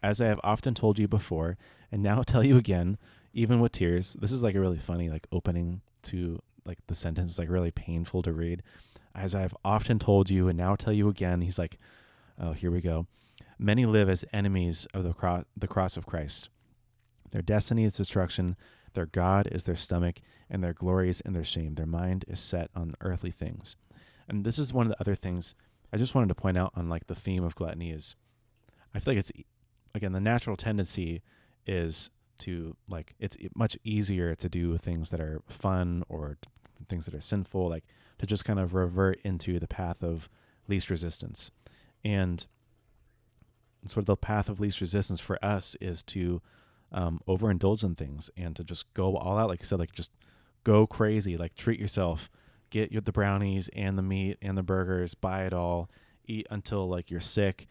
As 0.03 0.21
I 0.21 0.27
have 0.27 0.39
often 0.43 0.73
told 0.73 0.99
you 0.99 1.07
before, 1.07 1.57
and 1.91 2.03
now 2.03 2.21
tell 2.23 2.43
you 2.43 2.57
again, 2.57 2.97
even 3.33 3.59
with 3.59 3.71
tears, 3.71 4.17
this 4.19 4.31
is 4.31 4.43
like 4.43 4.55
a 4.55 4.59
really 4.59 4.79
funny, 4.79 5.09
like 5.09 5.27
opening 5.31 5.81
to 6.03 6.41
like 6.65 6.79
the 6.87 6.95
sentence, 6.95 7.31
is 7.31 7.39
like 7.39 7.49
really 7.49 7.71
painful 7.71 8.21
to 8.23 8.33
read. 8.33 8.63
As 9.15 9.33
I 9.33 9.41
have 9.41 9.55
often 9.65 9.97
told 9.97 10.29
you, 10.29 10.47
and 10.47 10.57
now 10.57 10.75
tell 10.75 10.93
you 10.93 11.07
again, 11.07 11.41
he's 11.41 11.57
like, 11.57 11.77
Oh, 12.39 12.51
here 12.51 12.69
we 12.69 12.81
go. 12.81 13.07
Many 13.57 13.85
live 13.87 14.09
as 14.09 14.23
enemies 14.31 14.85
of 14.93 15.03
the, 15.03 15.13
cro- 15.13 15.45
the 15.55 15.67
cross 15.67 15.97
of 15.97 16.05
Christ. 16.05 16.49
Their 17.31 17.41
destiny 17.41 17.83
is 17.83 17.97
destruction, 17.97 18.55
their 18.93 19.05
God 19.05 19.47
is 19.51 19.65
their 19.65 19.75
stomach, 19.75 20.21
and 20.49 20.63
their 20.63 20.73
glory 20.73 21.09
is 21.09 21.21
in 21.21 21.33
their 21.33 21.43
shame. 21.43 21.75
Their 21.75 21.85
mind 21.85 22.25
is 22.27 22.39
set 22.39 22.69
on 22.75 22.91
earthly 23.01 23.31
things 23.31 23.75
and 24.27 24.43
this 24.43 24.59
is 24.59 24.73
one 24.73 24.85
of 24.85 24.91
the 24.91 24.99
other 24.99 25.15
things 25.15 25.55
I 25.91 25.97
just 25.97 26.13
wanted 26.13 26.27
to 26.29 26.35
point 26.35 26.57
out 26.57 26.73
on 26.75 26.89
like 26.89 27.07
the 27.07 27.15
theme 27.15 27.43
of 27.43 27.55
gluttony 27.55 27.91
is 27.91 28.15
I 28.93 28.99
feel 28.99 29.13
like 29.13 29.19
it's 29.19 29.31
again 29.95 30.11
the 30.11 30.19
natural 30.19 30.55
tendency 30.55 31.21
is 31.65 32.09
to 32.39 32.75
like 32.87 33.15
it's 33.19 33.37
much 33.55 33.77
easier 33.83 34.35
to 34.35 34.49
do 34.49 34.77
things 34.77 35.09
that 35.09 35.21
are 35.21 35.41
fun 35.47 36.03
or 36.09 36.37
things 36.87 37.05
that 37.05 37.15
are 37.15 37.21
sinful 37.21 37.69
like 37.69 37.85
to 38.19 38.25
just 38.25 38.45
kind 38.45 38.59
of 38.59 38.73
revert 38.73 39.19
into 39.23 39.59
the 39.59 39.67
path 39.67 40.03
of 40.03 40.29
least 40.67 40.89
resistance 40.89 41.51
and 42.03 42.45
sort 43.85 44.01
of 44.01 44.05
the 44.05 44.17
path 44.17 44.49
of 44.49 44.59
least 44.59 44.81
resistance 44.81 45.19
for 45.19 45.43
us 45.43 45.75
is 45.79 46.03
to 46.03 46.41
um, 46.91 47.19
overindulge 47.27 47.83
in 47.83 47.95
things 47.95 48.29
and 48.37 48.55
to 48.55 48.63
just 48.63 48.93
go 48.93 49.17
all 49.17 49.37
out 49.37 49.49
like 49.49 49.59
I 49.61 49.65
said 49.65 49.79
like 49.79 49.91
just 49.91 50.11
go 50.63 50.87
crazy 50.87 51.37
like 51.37 51.55
treat 51.55 51.79
yourself 51.79 52.29
get 52.69 52.91
your, 52.91 53.01
the 53.01 53.11
brownies 53.11 53.69
and 53.73 53.97
the 53.97 54.03
meat 54.03 54.37
and 54.41 54.57
the 54.57 54.63
burgers, 54.63 55.13
buy 55.13 55.45
it 55.45 55.53
all, 55.53 55.89
eat 56.25 56.47
until 56.49 56.87
like 56.87 57.09
you're 57.09 57.19
sick, 57.19 57.67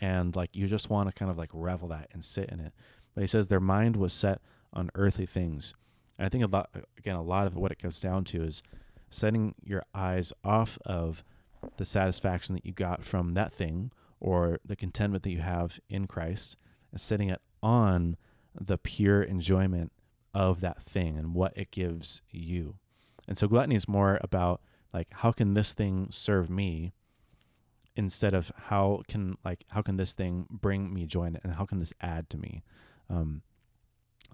and 0.00 0.34
like 0.34 0.56
you 0.56 0.66
just 0.66 0.90
want 0.90 1.08
to 1.08 1.14
kind 1.14 1.30
of 1.30 1.38
like 1.38 1.50
revel 1.52 1.88
that 1.88 2.08
and 2.12 2.24
sit 2.24 2.48
in 2.48 2.60
it. 2.60 2.72
But 3.14 3.22
he 3.22 3.26
says 3.26 3.48
their 3.48 3.60
mind 3.60 3.96
was 3.96 4.12
set 4.12 4.40
on 4.72 4.90
earthly 4.94 5.26
things. 5.26 5.74
And 6.18 6.26
I 6.26 6.28
think 6.28 6.44
a 6.44 6.48
lot 6.48 6.70
again 6.98 7.16
a 7.16 7.22
lot 7.22 7.46
of 7.46 7.56
what 7.56 7.72
it 7.72 7.78
comes 7.78 8.00
down 8.00 8.24
to 8.24 8.42
is 8.42 8.62
setting 9.10 9.54
your 9.64 9.82
eyes 9.94 10.32
off 10.44 10.78
of 10.84 11.24
the 11.76 11.84
satisfaction 11.84 12.54
that 12.54 12.64
you 12.64 12.72
got 12.72 13.04
from 13.04 13.34
that 13.34 13.52
thing 13.52 13.90
or 14.20 14.60
the 14.64 14.76
contentment 14.76 15.22
that 15.24 15.30
you 15.30 15.40
have 15.40 15.80
in 15.88 16.06
Christ 16.06 16.56
and 16.90 17.00
setting 17.00 17.28
it 17.28 17.40
on 17.62 18.16
the 18.58 18.78
pure 18.78 19.22
enjoyment 19.22 19.92
of 20.34 20.60
that 20.60 20.82
thing 20.82 21.18
and 21.18 21.34
what 21.34 21.52
it 21.56 21.70
gives 21.70 22.22
you. 22.30 22.76
And 23.28 23.36
so 23.36 23.48
gluttony 23.48 23.74
is 23.74 23.88
more 23.88 24.18
about 24.22 24.60
like 24.92 25.08
how 25.10 25.32
can 25.32 25.54
this 25.54 25.74
thing 25.74 26.08
serve 26.10 26.50
me 26.50 26.92
instead 27.96 28.34
of 28.34 28.50
how 28.56 29.02
can 29.08 29.36
like 29.44 29.64
how 29.68 29.82
can 29.82 29.96
this 29.96 30.14
thing 30.14 30.46
bring 30.50 30.92
me 30.92 31.06
joy 31.06 31.24
and 31.42 31.54
how 31.54 31.64
can 31.64 31.78
this 31.78 31.92
add 32.00 32.30
to 32.30 32.38
me. 32.38 32.62
Um, 33.08 33.42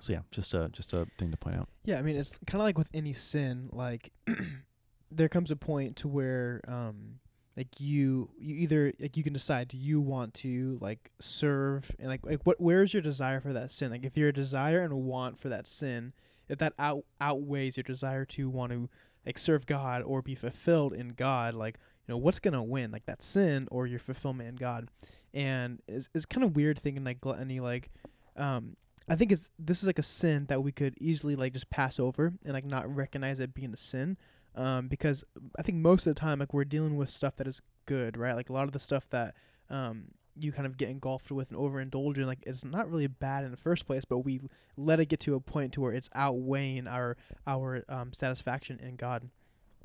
so 0.00 0.12
yeah, 0.12 0.20
just 0.30 0.54
a 0.54 0.68
just 0.70 0.92
a 0.92 1.06
thing 1.18 1.30
to 1.30 1.36
point 1.36 1.56
out. 1.56 1.68
Yeah, 1.84 1.98
I 1.98 2.02
mean 2.02 2.16
it's 2.16 2.38
kind 2.46 2.60
of 2.60 2.64
like 2.64 2.78
with 2.78 2.90
any 2.94 3.12
sin. 3.12 3.68
Like 3.72 4.12
there 5.10 5.28
comes 5.28 5.50
a 5.50 5.56
point 5.56 5.96
to 5.96 6.08
where 6.08 6.60
um 6.68 7.20
like 7.56 7.80
you 7.80 8.28
you 8.38 8.54
either 8.56 8.92
like 9.00 9.16
you 9.16 9.22
can 9.22 9.32
decide 9.32 9.68
do 9.68 9.76
you 9.76 10.00
want 10.00 10.34
to 10.34 10.78
like 10.80 11.10
serve 11.20 11.90
and 11.98 12.08
like 12.08 12.24
like 12.24 12.40
what 12.44 12.60
where's 12.60 12.92
your 12.92 13.02
desire 13.02 13.40
for 13.40 13.52
that 13.54 13.70
sin? 13.70 13.90
Like 13.90 14.04
if 14.04 14.16
your 14.16 14.32
desire 14.32 14.82
and 14.82 14.92
want 15.04 15.38
for 15.38 15.48
that 15.48 15.66
sin, 15.66 16.12
if 16.48 16.58
that 16.58 16.74
out 16.78 17.04
outweighs 17.20 17.76
your 17.76 17.84
desire 17.84 18.24
to 18.26 18.50
want 18.50 18.72
to 18.72 18.90
like 19.24 19.38
serve 19.38 19.66
God 19.66 20.02
or 20.02 20.20
be 20.20 20.34
fulfilled 20.34 20.92
in 20.92 21.10
God, 21.10 21.54
like 21.54 21.78
you 22.06 22.12
know 22.12 22.18
what's 22.18 22.40
gonna 22.40 22.62
win, 22.62 22.90
like 22.90 23.06
that 23.06 23.22
sin 23.22 23.68
or 23.70 23.86
your 23.86 24.00
fulfillment 24.00 24.48
in 24.50 24.56
God. 24.56 24.90
And 25.32 25.80
it's 25.88 26.10
it's 26.14 26.26
kind 26.26 26.44
of 26.44 26.56
weird 26.56 26.78
thinking 26.78 27.04
like 27.04 27.20
gluttony 27.20 27.60
like 27.60 27.90
um 28.36 28.76
I 29.08 29.16
think 29.16 29.32
it's 29.32 29.48
this 29.58 29.80
is 29.80 29.86
like 29.86 29.98
a 29.98 30.02
sin 30.02 30.46
that 30.48 30.62
we 30.62 30.72
could 30.72 30.94
easily 31.00 31.36
like 31.36 31.52
just 31.52 31.70
pass 31.70 31.98
over 31.98 32.34
and 32.44 32.52
like 32.52 32.64
not 32.64 32.94
recognize 32.94 33.40
it 33.40 33.54
being 33.54 33.72
a 33.72 33.76
sin. 33.76 34.18
Um, 34.56 34.88
because 34.88 35.22
I 35.58 35.62
think 35.62 35.78
most 35.78 36.06
of 36.06 36.14
the 36.14 36.20
time 36.20 36.38
like 36.38 36.54
we're 36.54 36.64
dealing 36.64 36.96
with 36.96 37.10
stuff 37.10 37.36
that 37.36 37.46
is 37.46 37.60
good, 37.84 38.16
right? 38.16 38.34
Like 38.34 38.48
a 38.48 38.52
lot 38.52 38.64
of 38.64 38.72
the 38.72 38.80
stuff 38.80 39.08
that 39.10 39.34
um 39.70 40.06
you 40.38 40.52
kind 40.52 40.66
of 40.66 40.76
get 40.76 40.90
engulfed 40.90 41.30
with 41.30 41.50
and 41.50 41.58
overindulge 41.58 42.18
in, 42.18 42.26
like 42.26 42.40
it's 42.46 42.64
not 42.64 42.90
really 42.90 43.06
bad 43.06 43.42
in 43.44 43.50
the 43.50 43.56
first 43.56 43.86
place, 43.86 44.04
but 44.04 44.18
we 44.18 44.40
let 44.76 45.00
it 45.00 45.06
get 45.06 45.18
to 45.20 45.34
a 45.34 45.40
point 45.40 45.72
to 45.72 45.80
where 45.80 45.92
it's 45.92 46.10
outweighing 46.14 46.86
our 46.86 47.16
our 47.46 47.84
um, 47.88 48.12
satisfaction 48.12 48.78
in 48.82 48.96
God. 48.96 49.28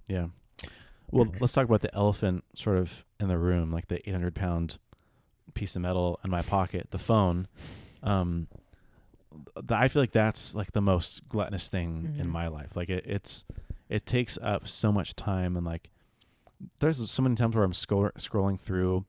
Yeah. 0.08 0.28
Well, 1.10 1.28
let's 1.42 1.52
talk 1.54 1.66
about 1.66 1.82
the 1.82 1.94
elephant 1.96 2.44
sort 2.56 2.78
of 2.78 3.04
in 3.20 3.28
the 3.28 3.38
room, 3.38 3.72
like 3.72 3.88
the 3.90 4.08
800 4.10 4.34
pound 4.36 4.78
piece 5.54 5.76
of 5.76 5.82
metal 5.82 6.20
in 6.24 6.30
my 6.30 6.42
pocket, 6.42 6.88
the 6.92 6.98
phone. 7.00 7.48
Um, 8.04 8.48
th- 9.56 9.72
I 9.72 9.88
feel 9.90 10.02
like 10.02 10.12
that's 10.14 10.56
like 10.56 10.72
the 10.72 10.82
most 10.82 11.28
gluttonous 11.28 11.70
thing 11.70 12.16
in 12.18 12.28
Mhm. 12.28 12.30
my 12.32 12.48
life. 12.48 12.76
Like 12.76 12.90
it, 12.90 13.06
it's, 13.06 13.44
it 13.92 14.06
takes 14.06 14.38
up 14.42 14.68
so 14.68 14.92
much 14.92 15.16
time 15.16 15.56
and 15.58 15.66
like, 15.66 15.90
there's 16.80 17.10
so 17.12 17.22
many 17.22 17.36
times 17.36 17.56
where 17.56 17.64
I'm 17.64 17.74
scroll- 17.74 18.12
scrolling 18.18 18.60
through. 18.60 19.06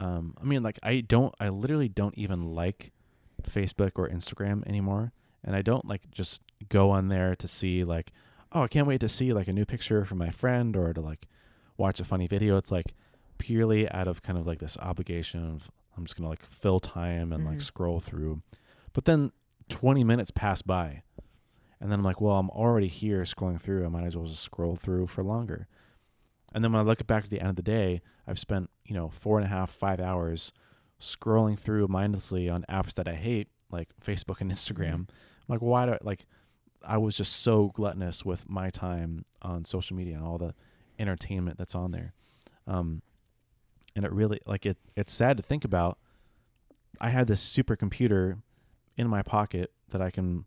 Um, 0.00 0.34
I 0.40 0.44
mean, 0.44 0.62
like 0.62 0.78
I 0.82 1.00
don't, 1.00 1.34
I 1.40 1.48
literally 1.48 1.88
don't 1.88 2.16
even 2.16 2.54
like 2.54 2.92
Facebook 3.42 3.92
or 3.96 4.08
Instagram 4.08 4.66
anymore, 4.66 5.12
and 5.44 5.54
I 5.54 5.62
don't 5.62 5.86
like 5.86 6.10
just 6.10 6.42
go 6.68 6.90
on 6.90 7.08
there 7.08 7.34
to 7.36 7.46
see 7.48 7.84
like, 7.84 8.12
oh, 8.52 8.62
I 8.62 8.68
can't 8.68 8.86
wait 8.86 9.00
to 9.00 9.08
see 9.08 9.32
like 9.32 9.48
a 9.48 9.52
new 9.52 9.64
picture 9.64 10.04
from 10.04 10.18
my 10.18 10.30
friend 10.30 10.76
or 10.76 10.92
to 10.92 11.00
like 11.00 11.26
watch 11.76 12.00
a 12.00 12.04
funny 12.04 12.26
video. 12.26 12.56
It's 12.56 12.70
like 12.72 12.94
purely 13.38 13.88
out 13.90 14.08
of 14.08 14.22
kind 14.22 14.38
of 14.38 14.46
like 14.46 14.58
this 14.58 14.76
obligation 14.78 15.44
of 15.54 15.70
I'm 15.96 16.04
just 16.04 16.16
gonna 16.16 16.28
like 16.28 16.44
fill 16.46 16.80
time 16.80 17.32
and 17.32 17.44
like 17.44 17.58
Mhm. 17.58 17.62
scroll 17.62 18.00
through. 18.00 18.42
But 18.92 19.04
then 19.04 19.32
20 19.68 20.02
minutes 20.02 20.30
pass 20.30 20.62
by, 20.62 21.02
and 21.80 21.90
then 21.90 21.98
I'm 22.00 22.04
like, 22.04 22.20
well, 22.20 22.36
I'm 22.36 22.50
already 22.50 22.88
here 22.88 23.22
scrolling 23.22 23.60
through. 23.60 23.84
I 23.84 23.88
might 23.88 24.04
as 24.04 24.16
well 24.16 24.26
just 24.26 24.42
scroll 24.42 24.76
through 24.76 25.06
for 25.06 25.24
longer. 25.24 25.66
And 26.52 26.62
then 26.62 26.72
when 26.72 26.80
I 26.80 26.84
look 26.84 27.06
back 27.06 27.24
at 27.24 27.30
the 27.30 27.40
end 27.40 27.50
of 27.50 27.56
the 27.56 27.62
day, 27.62 28.02
I've 28.26 28.38
spent 28.38 28.70
you 28.84 28.94
know 28.94 29.08
four 29.08 29.38
and 29.38 29.46
a 29.46 29.50
half, 29.50 29.70
five 29.70 30.00
hours 30.00 30.52
scrolling 31.00 31.58
through 31.58 31.88
mindlessly 31.88 32.48
on 32.48 32.64
apps 32.68 32.94
that 32.94 33.08
I 33.08 33.14
hate, 33.14 33.48
like 33.70 33.88
Facebook 34.04 34.40
and 34.40 34.50
Instagram. 34.52 34.94
I'm 34.94 35.08
like, 35.48 35.62
why 35.62 35.86
do 35.86 35.92
I, 35.92 35.98
like? 36.02 36.26
I 36.86 36.96
was 36.96 37.16
just 37.16 37.42
so 37.42 37.68
gluttonous 37.74 38.24
with 38.24 38.48
my 38.48 38.70
time 38.70 39.24
on 39.42 39.64
social 39.64 39.96
media 39.96 40.16
and 40.16 40.24
all 40.24 40.38
the 40.38 40.54
entertainment 40.98 41.58
that's 41.58 41.74
on 41.74 41.90
there. 41.90 42.14
Um, 42.66 43.02
and 43.94 44.04
it 44.04 44.12
really 44.12 44.40
like 44.46 44.64
it. 44.66 44.78
It's 44.96 45.12
sad 45.12 45.36
to 45.36 45.42
think 45.42 45.64
about. 45.64 45.98
I 47.00 47.10
had 47.10 47.26
this 47.26 47.42
supercomputer 47.42 48.40
in 48.96 49.08
my 49.08 49.22
pocket 49.22 49.72
that 49.90 50.02
I 50.02 50.10
can 50.10 50.44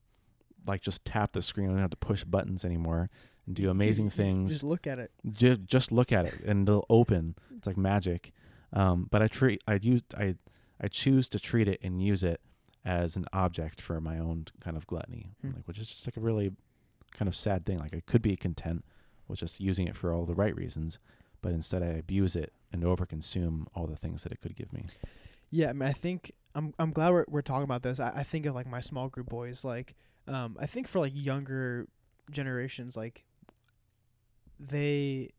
like 0.65 0.81
just 0.81 1.03
tap 1.05 1.33
the 1.33 1.41
screen. 1.41 1.67
I 1.69 1.71
don't 1.73 1.81
have 1.81 1.89
to 1.91 1.97
push 1.97 2.23
buttons 2.23 2.63
anymore 2.65 3.09
and 3.45 3.55
do 3.55 3.69
amazing 3.69 4.05
you 4.05 4.11
things 4.11 4.51
Just 4.51 4.63
look 4.63 4.87
at 4.87 4.99
it. 4.99 5.11
ju- 5.31 5.57
just 5.57 5.91
look 5.91 6.11
at 6.11 6.25
it 6.25 6.35
and 6.45 6.67
it'll 6.67 6.85
open. 6.89 7.35
It's 7.57 7.67
like 7.67 7.77
magic. 7.77 8.31
Um, 8.71 9.07
but 9.11 9.21
I 9.21 9.27
treat 9.27 9.63
I 9.67 9.79
use 9.81 10.01
I 10.17 10.35
I 10.81 10.87
choose 10.87 11.29
to 11.29 11.39
treat 11.39 11.67
it 11.67 11.79
and 11.83 12.01
use 12.01 12.23
it 12.23 12.41
as 12.85 13.15
an 13.15 13.25
object 13.31 13.79
for 13.79 14.01
my 14.01 14.17
own 14.19 14.45
kind 14.61 14.75
of 14.75 14.85
gluttony, 14.87 15.29
Hmm. 15.41 15.51
like 15.55 15.67
which 15.67 15.77
is 15.79 15.87
just 15.87 16.07
like 16.07 16.17
a 16.17 16.21
really 16.21 16.51
kind 17.13 17.27
of 17.27 17.35
sad 17.35 17.65
thing. 17.65 17.79
Like 17.79 17.93
I 17.95 18.01
could 18.05 18.21
be 18.21 18.35
content 18.35 18.83
with 19.27 19.39
just 19.39 19.59
using 19.59 19.87
it 19.87 19.95
for 19.95 20.11
all 20.13 20.25
the 20.25 20.33
right 20.35 20.55
reasons, 20.55 20.99
but 21.41 21.51
instead 21.53 21.83
I 21.83 21.87
abuse 21.87 22.35
it 22.35 22.51
and 22.71 22.83
overconsume 22.83 23.67
all 23.75 23.85
the 23.87 23.95
things 23.95 24.23
that 24.23 24.31
it 24.31 24.41
could 24.41 24.55
give 24.55 24.73
me. 24.73 24.85
Yeah, 25.51 25.69
I 25.69 25.73
mean, 25.73 25.87
I 25.87 25.93
think 25.93 26.31
I'm 26.55 26.73
I'm 26.79 26.91
glad 26.91 27.11
we're 27.11 27.25
we're 27.27 27.41
talking 27.43 27.63
about 27.63 27.83
this. 27.83 27.99
I, 27.99 28.09
I 28.17 28.23
think 28.23 28.45
of 28.47 28.55
like 28.55 28.67
my 28.67 28.81
small 28.81 29.07
group 29.09 29.29
boys. 29.29 29.63
Like, 29.63 29.95
um, 30.27 30.57
I 30.59 30.65
think 30.65 30.87
for 30.87 30.99
like 30.99 31.13
younger 31.15 31.87
generations, 32.31 32.95
like 32.95 33.23
they 34.59 35.31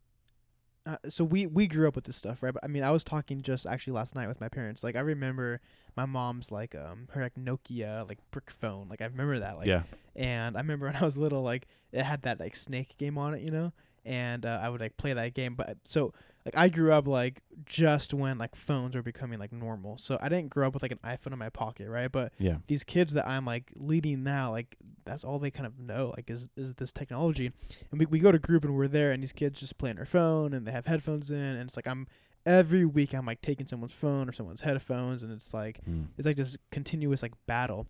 uh, 0.87 0.97
so 1.09 1.25
we 1.25 1.47
we 1.47 1.67
grew 1.67 1.88
up 1.88 1.95
with 1.95 2.05
this 2.05 2.17
stuff, 2.17 2.43
right? 2.43 2.53
But 2.53 2.62
I 2.62 2.67
mean, 2.67 2.83
I 2.83 2.91
was 2.91 3.05
talking 3.05 3.41
just 3.43 3.67
actually 3.67 3.95
last 3.95 4.14
night 4.14 4.29
with 4.29 4.41
my 4.41 4.49
parents. 4.49 4.85
Like 4.85 4.97
I 4.97 5.00
remember 5.00 5.61
my 5.97 6.05
mom's 6.05 6.53
like 6.53 6.75
um 6.75 7.09
her 7.12 7.23
like 7.23 7.35
Nokia 7.37 8.07
like 8.07 8.19
brick 8.31 8.50
phone. 8.50 8.88
Like 8.88 9.00
I 9.00 9.07
remember 9.07 9.38
that. 9.38 9.57
Like 9.57 9.67
yeah. 9.67 9.85
and 10.14 10.57
I 10.57 10.61
remember 10.61 10.87
when 10.87 10.97
I 10.97 11.05
was 11.05 11.17
little, 11.17 11.43
like 11.43 11.69
it 11.93 12.03
had 12.03 12.23
that 12.23 12.38
like 12.38 12.55
snake 12.55 12.97
game 12.99 13.17
on 13.17 13.35
it, 13.35 13.41
you 13.41 13.50
know, 13.50 13.73
and 14.05 14.45
uh, 14.47 14.59
I 14.63 14.69
would 14.69 14.81
like 14.81 14.97
play 14.97 15.13
that 15.13 15.35
game. 15.35 15.55
But 15.55 15.79
so 15.85 16.13
like 16.45 16.57
I 16.57 16.69
grew 16.69 16.93
up 16.93 17.07
like 17.09 17.41
just 17.65 18.13
when 18.13 18.37
like 18.39 18.55
phones 18.55 18.95
were 18.95 19.03
becoming 19.03 19.39
like 19.39 19.53
normal. 19.53 19.97
So 19.99 20.19
I 20.21 20.29
didn't 20.29 20.51
grow 20.51 20.67
up 20.69 20.75
with 20.75 20.83
like 20.83 20.93
an 20.93 20.99
iPhone 21.05 21.33
in 21.33 21.39
my 21.39 21.49
pocket, 21.49 21.89
right? 21.89 22.11
But 22.13 22.33
Yeah. 22.39 22.57
these 22.67 22.85
kids 22.85 23.15
that 23.15 23.27
I'm 23.27 23.45
like 23.47 23.73
leading 23.77 24.23
now, 24.23 24.51
like 24.51 24.77
that's 25.07 25.25
all 25.25 25.39
they 25.39 25.51
kind 25.51 25.67
of 25.67 25.79
know, 25.79 26.13
like 26.17 26.29
is 26.31 26.49
is 26.57 26.75
this 26.75 26.93
technology. 26.93 27.51
And 27.91 27.99
we 28.01 28.07
we 28.07 28.19
go 28.19 28.31
to 28.33 28.39
group 28.39 28.65
and 28.65 28.75
we're 28.77 28.89
there, 28.89 29.13
and 29.13 29.23
these 29.23 29.33
kids 29.33 29.61
just 29.61 29.79
play 29.79 29.91
on 29.91 29.97
their 29.97 30.05
phone 30.07 30.53
and 30.53 30.67
they 30.67 30.73
have 30.73 30.87
headphones 30.87 31.31
in, 31.31 31.39
and 31.39 31.63
it's 31.63 31.77
like 31.77 31.87
I'm 31.87 32.07
every 32.47 32.85
week 32.85 33.15
I'm 33.15 33.25
like 33.25 33.41
taking 33.41 33.67
someone's 33.67 33.95
phone 33.95 34.29
or 34.29 34.33
someone's 34.33 34.61
headphones, 34.61 35.23
and 35.23 35.33
it's 35.33 35.55
like 35.55 35.81
Mm. 35.89 36.09
it's 36.19 36.27
like 36.27 36.37
this 36.37 36.57
continuous 36.71 37.23
like 37.23 37.33
battle 37.47 37.87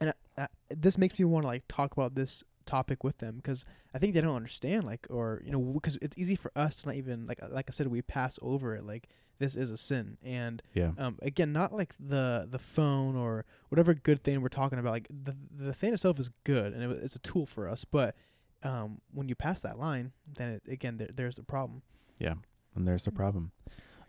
and 0.00 0.12
I, 0.36 0.42
I, 0.42 0.46
this 0.70 0.98
makes 0.98 1.18
me 1.18 1.24
want 1.24 1.44
to 1.44 1.48
like 1.48 1.64
talk 1.68 1.92
about 1.92 2.14
this 2.14 2.42
topic 2.64 3.04
with 3.04 3.16
them 3.18 3.36
because 3.36 3.64
i 3.94 3.98
think 3.98 4.12
they 4.12 4.20
don't 4.20 4.34
understand 4.34 4.82
like 4.82 5.06
or 5.08 5.40
you 5.44 5.52
know 5.52 5.60
because 5.60 5.96
it's 6.02 6.18
easy 6.18 6.34
for 6.34 6.50
us 6.56 6.76
to 6.82 6.88
not 6.88 6.96
even 6.96 7.24
like 7.26 7.38
like 7.50 7.66
i 7.68 7.70
said 7.70 7.86
we 7.86 8.02
pass 8.02 8.40
over 8.42 8.74
it 8.74 8.84
like 8.84 9.08
this 9.38 9.54
is 9.54 9.70
a 9.70 9.76
sin 9.76 10.16
and 10.24 10.62
Yeah. 10.74 10.90
um 10.98 11.16
again 11.22 11.52
not 11.52 11.72
like 11.72 11.94
the 12.00 12.48
the 12.50 12.58
phone 12.58 13.14
or 13.14 13.44
whatever 13.68 13.94
good 13.94 14.24
thing 14.24 14.40
we're 14.40 14.48
talking 14.48 14.80
about 14.80 14.90
like 14.90 15.06
the 15.08 15.36
the 15.56 15.72
thing 15.72 15.94
itself 15.94 16.18
is 16.18 16.30
good 16.42 16.72
and 16.72 16.82
it, 16.82 16.98
it's 17.04 17.14
a 17.14 17.20
tool 17.20 17.46
for 17.46 17.68
us 17.68 17.84
but 17.84 18.16
um 18.64 19.00
when 19.14 19.28
you 19.28 19.36
pass 19.36 19.60
that 19.60 19.78
line 19.78 20.10
then 20.26 20.54
it, 20.54 20.62
again 20.68 20.96
there, 20.96 21.08
there's 21.14 21.36
the 21.36 21.44
problem 21.44 21.82
yeah 22.18 22.34
and 22.74 22.86
there's 22.86 23.04
the 23.06 23.10
problem. 23.10 23.52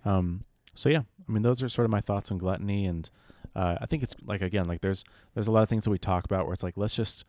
Um, 0.03 0.43
so 0.75 0.89
yeah, 0.89 1.03
I 1.27 1.31
mean, 1.31 1.41
those 1.41 1.63
are 1.63 1.69
sort 1.69 1.85
of 1.85 1.89
my 1.91 2.01
thoughts 2.01 2.31
on 2.31 2.37
gluttony, 2.37 2.85
and 2.85 3.09
uh, 3.57 3.77
I 3.81 3.85
think 3.87 4.03
it's 4.03 4.15
like 4.25 4.41
again, 4.41 4.67
like 4.67 4.81
there's 4.81 5.03
there's 5.33 5.47
a 5.47 5.51
lot 5.51 5.63
of 5.63 5.69
things 5.69 5.83
that 5.85 5.89
we 5.89 5.97
talk 5.97 6.23
about 6.25 6.45
where 6.45 6.53
it's 6.53 6.63
like 6.63 6.77
let's 6.77 6.95
just 6.95 7.25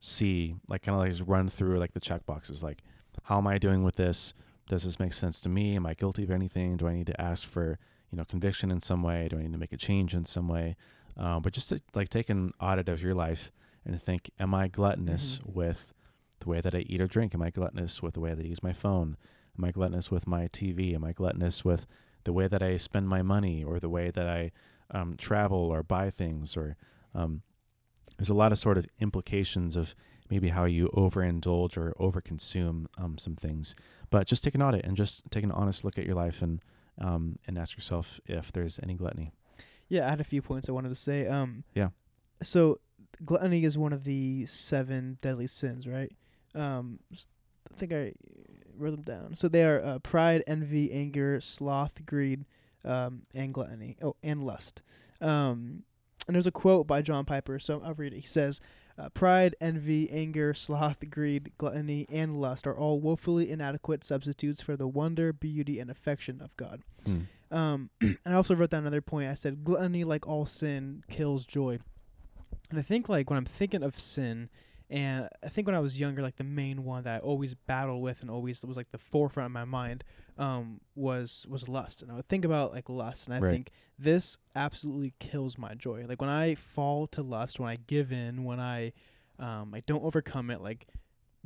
see, 0.00 0.54
like 0.68 0.82
kind 0.82 0.94
of 0.94 1.00
like 1.00 1.10
just 1.12 1.28
run 1.28 1.48
through 1.48 1.78
like 1.78 1.92
the 1.92 2.00
check 2.00 2.26
boxes, 2.26 2.62
like 2.62 2.78
how 3.24 3.38
am 3.38 3.46
I 3.46 3.58
doing 3.58 3.82
with 3.82 3.96
this? 3.96 4.32
Does 4.68 4.84
this 4.84 4.98
make 5.00 5.12
sense 5.12 5.40
to 5.42 5.48
me? 5.48 5.76
Am 5.76 5.86
I 5.86 5.94
guilty 5.94 6.22
of 6.22 6.30
anything? 6.30 6.76
Do 6.76 6.86
I 6.88 6.94
need 6.94 7.06
to 7.08 7.20
ask 7.20 7.46
for 7.46 7.78
you 8.10 8.16
know 8.18 8.24
conviction 8.24 8.70
in 8.70 8.80
some 8.80 9.02
way? 9.02 9.28
Do 9.28 9.38
I 9.38 9.42
need 9.42 9.52
to 9.52 9.58
make 9.58 9.72
a 9.72 9.76
change 9.76 10.14
in 10.14 10.24
some 10.24 10.48
way? 10.48 10.76
Um, 11.16 11.42
but 11.42 11.52
just 11.52 11.68
to 11.70 11.80
like 11.94 12.08
take 12.08 12.30
an 12.30 12.52
audit 12.60 12.88
of 12.88 13.02
your 13.02 13.14
life 13.14 13.50
and 13.84 14.00
think, 14.00 14.30
am 14.38 14.54
I 14.54 14.68
gluttonous 14.68 15.38
Mhm. 15.38 15.54
with 15.54 15.92
the 16.40 16.48
way 16.48 16.60
that 16.60 16.74
I 16.74 16.78
eat 16.80 17.00
or 17.00 17.06
drink? 17.06 17.34
Am 17.34 17.42
I 17.42 17.50
gluttonous 17.50 18.02
with 18.02 18.14
the 18.14 18.20
way 18.20 18.34
that 18.34 18.44
I 18.44 18.48
use 18.48 18.62
my 18.62 18.72
phone? 18.72 19.16
Am 19.58 19.64
I 19.64 19.70
gluttonous 19.72 20.10
with 20.10 20.26
my 20.26 20.48
TV? 20.48 20.94
Am 20.94 21.04
I 21.04 21.12
gluttonous 21.12 21.64
with 21.64 21.86
the 22.24 22.32
way 22.32 22.48
that 22.48 22.62
I 22.62 22.76
spend 22.76 23.08
my 23.08 23.22
money 23.22 23.62
or 23.64 23.78
the 23.80 23.88
way 23.88 24.10
that 24.10 24.26
I 24.28 24.52
um, 24.90 25.16
travel 25.16 25.58
or 25.58 25.82
buy 25.82 26.10
things? 26.10 26.56
Or 26.56 26.76
um, 27.14 27.42
there's 28.18 28.28
a 28.28 28.34
lot 28.34 28.52
of 28.52 28.58
sort 28.58 28.78
of 28.78 28.86
implications 29.00 29.76
of 29.76 29.94
maybe 30.30 30.48
how 30.48 30.64
you 30.64 30.88
overindulge 30.94 31.76
or 31.76 31.94
overconsume 31.98 32.86
um, 32.98 33.18
some 33.18 33.34
things. 33.36 33.74
But 34.10 34.26
just 34.26 34.44
take 34.44 34.54
an 34.54 34.62
audit 34.62 34.84
and 34.84 34.96
just 34.96 35.22
take 35.30 35.44
an 35.44 35.50
honest 35.52 35.84
look 35.84 35.98
at 35.98 36.06
your 36.06 36.14
life 36.14 36.42
and 36.42 36.60
um, 36.98 37.38
and 37.46 37.56
ask 37.58 37.76
yourself 37.76 38.20
if 38.26 38.52
there's 38.52 38.78
any 38.82 38.94
gluttony. 38.94 39.32
Yeah, 39.88 40.06
I 40.06 40.10
had 40.10 40.20
a 40.20 40.24
few 40.24 40.42
points 40.42 40.68
I 40.68 40.72
wanted 40.72 40.90
to 40.90 40.94
say. 40.94 41.26
Um, 41.26 41.64
Yeah. 41.74 41.88
So 42.42 42.80
gluttony 43.24 43.64
is 43.64 43.76
one 43.76 43.92
of 43.92 44.04
the 44.04 44.46
seven 44.46 45.18
deadly 45.20 45.46
sins, 45.46 45.86
right? 45.86 46.12
Um, 46.54 47.00
I 47.12 47.76
think 47.76 47.92
I 47.92 48.12
wrote 48.76 48.90
them 48.92 49.02
down. 49.02 49.36
So 49.36 49.48
they 49.48 49.64
are 49.64 49.82
uh, 49.82 49.98
pride, 49.98 50.42
envy, 50.46 50.92
anger, 50.92 51.40
sloth, 51.40 52.04
greed, 52.06 52.44
um, 52.84 53.22
and 53.34 53.52
gluttony. 53.54 53.96
Oh, 54.02 54.16
and 54.22 54.44
lust. 54.44 54.82
Um, 55.20 55.84
and 56.26 56.34
there's 56.34 56.46
a 56.46 56.52
quote 56.52 56.86
by 56.86 57.02
John 57.02 57.24
Piper, 57.24 57.58
so 57.58 57.82
I'll 57.84 57.94
read 57.94 58.12
it. 58.12 58.20
He 58.20 58.26
says, 58.26 58.60
uh, 58.98 59.08
"Pride, 59.08 59.56
envy, 59.60 60.10
anger, 60.10 60.54
sloth, 60.54 60.98
greed, 61.10 61.52
gluttony, 61.58 62.06
and 62.10 62.40
lust 62.40 62.66
are 62.66 62.76
all 62.76 63.00
woefully 63.00 63.50
inadequate 63.50 64.04
substitutes 64.04 64.60
for 64.62 64.76
the 64.76 64.86
wonder, 64.86 65.32
beauty, 65.32 65.80
and 65.80 65.90
affection 65.90 66.40
of 66.40 66.56
God." 66.56 66.82
Hmm. 67.04 67.20
Um, 67.50 67.90
and 68.00 68.18
I 68.24 68.34
also 68.34 68.54
wrote 68.54 68.70
down 68.70 68.82
another 68.82 69.00
point. 69.00 69.28
I 69.28 69.34
said 69.34 69.64
gluttony, 69.64 70.04
like 70.04 70.26
all 70.26 70.46
sin, 70.46 71.02
kills 71.08 71.46
joy. 71.46 71.80
And 72.70 72.78
I 72.78 72.82
think 72.82 73.08
like 73.08 73.28
when 73.28 73.36
I'm 73.36 73.44
thinking 73.44 73.82
of 73.82 73.98
sin, 73.98 74.48
and 74.90 75.28
I 75.44 75.48
think 75.48 75.66
when 75.66 75.76
I 75.76 75.80
was 75.80 75.98
younger, 76.00 76.20
like 76.22 76.36
the 76.36 76.44
main 76.44 76.84
one 76.84 77.04
that 77.04 77.16
I 77.22 77.24
always 77.24 77.54
battled 77.54 78.02
with 78.02 78.20
and 78.22 78.30
always 78.30 78.64
was 78.64 78.76
like 78.76 78.90
the 78.90 78.98
forefront 78.98 79.46
of 79.46 79.52
my 79.52 79.64
mind, 79.64 80.02
um, 80.36 80.80
was 80.94 81.46
was 81.48 81.68
lust. 81.68 82.02
And 82.02 82.10
I 82.10 82.16
would 82.16 82.28
think 82.28 82.44
about 82.44 82.72
like 82.72 82.88
lust, 82.88 83.26
and 83.26 83.34
I 83.34 83.38
Right. 83.38 83.50
think 83.52 83.70
this 83.98 84.36
absolutely 84.56 85.14
kills 85.20 85.56
my 85.56 85.74
joy. 85.74 86.04
Like 86.08 86.20
when 86.20 86.30
I 86.30 86.54
fall 86.56 87.06
to 87.08 87.22
lust, 87.22 87.60
when 87.60 87.68
I 87.70 87.76
give 87.86 88.12
in, 88.12 88.44
when 88.44 88.58
I, 88.58 88.92
um, 89.38 89.72
I 89.74 89.80
don't 89.86 90.02
overcome 90.04 90.50
it, 90.50 90.60
like 90.60 90.86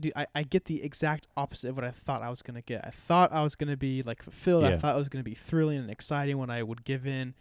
dude, 0.00 0.12
I, 0.16 0.26
I 0.34 0.42
get 0.42 0.64
the 0.64 0.82
exact 0.82 1.28
opposite 1.36 1.68
of 1.68 1.76
what 1.76 1.84
I 1.84 1.90
thought 1.90 2.22
I 2.22 2.30
was 2.30 2.42
gonna 2.42 2.62
get. 2.62 2.84
I 2.84 2.90
thought 2.90 3.32
I 3.32 3.42
was 3.42 3.54
gonna 3.54 3.76
be 3.76 4.02
like 4.02 4.22
fulfilled. 4.22 4.64
I 4.64 4.78
thought 4.78 4.94
it 4.96 4.98
was 4.98 5.08
gonna 5.08 5.22
be 5.22 5.34
thrilling 5.34 5.78
and 5.78 5.90
exciting 5.90 6.38
when 6.38 6.50
I 6.50 6.62
would 6.62 6.84
give 6.84 7.06
in. 7.06 7.34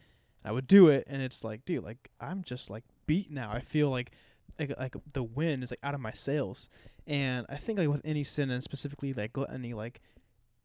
I 0.45 0.51
would 0.51 0.67
do 0.67 0.89
it, 0.89 1.05
and 1.07 1.21
it's 1.21 1.43
like, 1.45 1.63
dude, 1.65 1.83
like 1.85 2.09
I'm 2.19 2.43
just 2.43 2.69
like 2.69 2.83
beat 3.07 3.31
now. 3.31 3.51
I 3.51 3.61
feel 3.61 3.89
like 3.89 4.11
like 4.59 4.77
like 4.77 4.95
the 5.13 5.23
wind 5.23 5.63
is 5.63 5.71
like 5.71 5.79
out 5.83 5.93
of 5.93 5.99
my 5.99 6.11
sails. 6.11 6.69
And 7.05 7.45
I 7.49 7.57
think 7.57 7.79
like 7.79 7.89
with 7.89 8.01
any 8.05 8.23
sin 8.23 8.49
and 8.49 8.63
specifically 8.63 9.13
like 9.13 9.33
gluttony, 9.33 9.73
like 9.73 10.01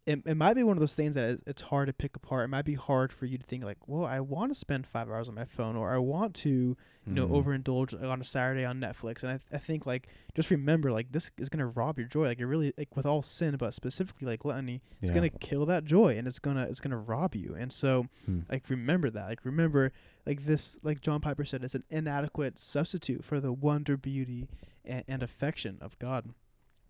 it, 0.08 0.22
it 0.26 0.36
might 0.36 0.54
be 0.54 0.62
one 0.62 0.76
of 0.76 0.80
those 0.80 0.94
things 0.94 1.14
that 1.14 1.24
is, 1.24 1.38
it's 1.46 1.62
hard 1.62 1.86
to 1.88 1.92
pick 1.92 2.16
apart. 2.16 2.44
It 2.44 2.48
might 2.48 2.64
be 2.64 2.74
hard 2.74 3.12
for 3.12 3.26
you 3.26 3.36
to 3.38 3.44
think 3.44 3.62
like, 3.62 3.76
well, 3.86 4.04
I 4.04 4.20
want 4.20 4.50
to 4.52 4.58
spend 4.58 4.86
five 4.86 5.08
hours 5.10 5.28
on 5.28 5.34
my 5.34 5.44
phone, 5.44 5.76
or 5.76 5.94
I 5.94 5.98
want 5.98 6.34
to 6.36 6.76
you 7.06 7.14
know 7.14 7.26
Mhm. 7.26 7.64
overindulge 7.64 8.02
on 8.06 8.20
a 8.20 8.24
Saturday 8.24 8.64
on 8.64 8.80
Netflix. 8.80 9.22
And 9.22 9.32
I 9.32 9.38
I 9.54 9.58
think 9.58 9.86
like 9.86 10.08
just 10.34 10.50
remember 10.50 10.92
like 10.92 11.10
this 11.12 11.30
is 11.38 11.48
gonna 11.48 11.66
rob 11.66 11.98
your 11.98 12.06
joy. 12.08 12.24
Like 12.26 12.38
it 12.38 12.46
really 12.46 12.72
like 12.76 12.96
with 12.96 13.06
all 13.06 13.22
sin, 13.22 13.56
but 13.56 13.72
specifically 13.74 14.26
like 14.26 14.40
gluttony, 14.40 14.82
it's 15.00 15.10
Yeah. 15.10 15.14
gonna 15.16 15.30
kill 15.30 15.64
that 15.66 15.84
joy 15.84 16.16
and 16.18 16.26
it's 16.28 16.38
gonna 16.38 16.64
it's 16.64 16.80
gonna 16.80 16.98
rob 16.98 17.34
you. 17.34 17.54
And 17.58 17.72
so 17.72 18.06
Hmm. 18.26 18.40
like 18.50 18.68
remember 18.68 19.08
that. 19.10 19.26
Like 19.26 19.44
remember 19.44 19.92
like 20.26 20.44
this 20.46 20.76
like 20.82 21.00
John 21.00 21.20
Piper 21.20 21.44
said, 21.44 21.64
it's 21.64 21.74
an 21.74 21.84
inadequate 21.90 22.58
substitute 22.58 23.24
for 23.24 23.40
the 23.40 23.52
wonder, 23.52 23.96
beauty, 23.96 24.48
and 24.84 25.22
affection 25.22 25.78
of 25.80 25.98
God. 25.98 26.32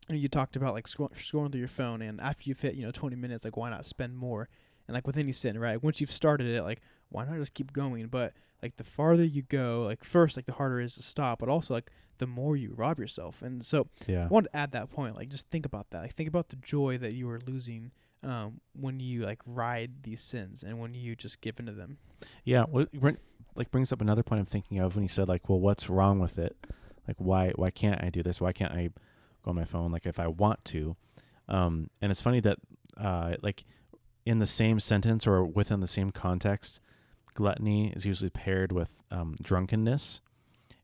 And 0.08 0.18
you 0.18 0.28
talked 0.28 0.56
about 0.56 0.74
like 0.74 0.88
scroll, 0.88 1.10
scrolling 1.10 1.52
through 1.52 1.60
your 1.60 1.68
phone, 1.68 2.02
and 2.02 2.20
after 2.20 2.48
you've 2.48 2.60
hit 2.60 2.74
you 2.74 2.84
know 2.84 2.90
20 2.92 3.16
minutes, 3.16 3.44
like 3.44 3.56
why 3.56 3.70
not 3.70 3.86
spend 3.86 4.16
more? 4.16 4.48
And 4.86 4.94
like 4.94 5.06
with 5.06 5.18
any 5.18 5.32
sin, 5.32 5.58
right? 5.58 5.82
Once 5.82 6.00
you've 6.00 6.12
started 6.12 6.46
it, 6.46 6.62
like 6.62 6.80
why 7.10 7.24
not 7.24 7.36
just 7.36 7.54
keep 7.54 7.72
going? 7.72 8.06
But 8.06 8.32
like 8.62 8.76
the 8.76 8.84
farther 8.84 9.24
you 9.24 9.42
go, 9.42 9.82
like 9.86 10.02
first, 10.02 10.36
like 10.36 10.46
the 10.46 10.52
harder 10.52 10.80
it 10.80 10.86
is 10.86 10.94
to 10.94 11.02
stop, 11.02 11.40
but 11.40 11.48
also 11.48 11.74
like 11.74 11.90
the 12.18 12.26
more 12.26 12.56
you 12.56 12.72
rob 12.74 12.98
yourself. 12.98 13.42
And 13.42 13.64
so 13.64 13.88
Yeah. 14.06 14.24
I 14.24 14.28
wanted 14.28 14.48
to 14.48 14.56
add 14.56 14.72
that 14.72 14.90
point. 14.90 15.14
Like, 15.14 15.28
just 15.28 15.48
think 15.50 15.64
about 15.64 15.90
that. 15.90 16.02
Like, 16.02 16.14
think 16.14 16.28
about 16.28 16.48
the 16.48 16.56
joy 16.56 16.98
that 16.98 17.12
you 17.12 17.28
are 17.30 17.40
losing 17.46 17.92
um, 18.24 18.60
when 18.72 18.98
you 18.98 19.24
like 19.24 19.40
ride 19.46 20.02
these 20.02 20.20
sins 20.20 20.64
and 20.64 20.80
when 20.80 20.94
you 20.94 21.14
just 21.14 21.40
give 21.40 21.60
into 21.60 21.72
them. 21.72 21.98
Yeah, 22.44 22.64
well, 22.68 22.86
like 23.54 23.70
brings 23.70 23.92
up 23.92 24.00
another 24.00 24.22
point 24.22 24.40
I'm 24.40 24.46
thinking 24.46 24.78
of 24.78 24.96
when 24.96 25.04
you 25.04 25.08
said 25.08 25.28
like, 25.28 25.48
well, 25.48 25.60
what's 25.60 25.88
wrong 25.88 26.18
with 26.18 26.38
it? 26.38 26.56
Like, 27.06 27.16
why 27.18 27.52
why 27.54 27.70
can't 27.70 28.02
I 28.02 28.10
do 28.10 28.22
this? 28.22 28.40
Why 28.40 28.52
can't 28.52 28.72
I 28.72 28.90
go 29.44 29.50
on 29.50 29.56
my 29.56 29.64
phone? 29.64 29.92
Like, 29.92 30.06
if 30.06 30.18
I 30.18 30.26
want 30.26 30.64
to, 30.66 30.96
um, 31.48 31.90
and 32.00 32.10
it's 32.10 32.20
funny 32.20 32.40
that 32.40 32.58
uh, 32.96 33.34
like 33.42 33.64
in 34.26 34.38
the 34.38 34.46
same 34.46 34.80
sentence 34.80 35.26
or 35.26 35.44
within 35.44 35.80
the 35.80 35.86
same 35.86 36.10
context, 36.10 36.80
gluttony 37.34 37.92
is 37.94 38.04
usually 38.04 38.30
paired 38.30 38.72
with 38.72 39.02
um, 39.10 39.36
drunkenness, 39.42 40.20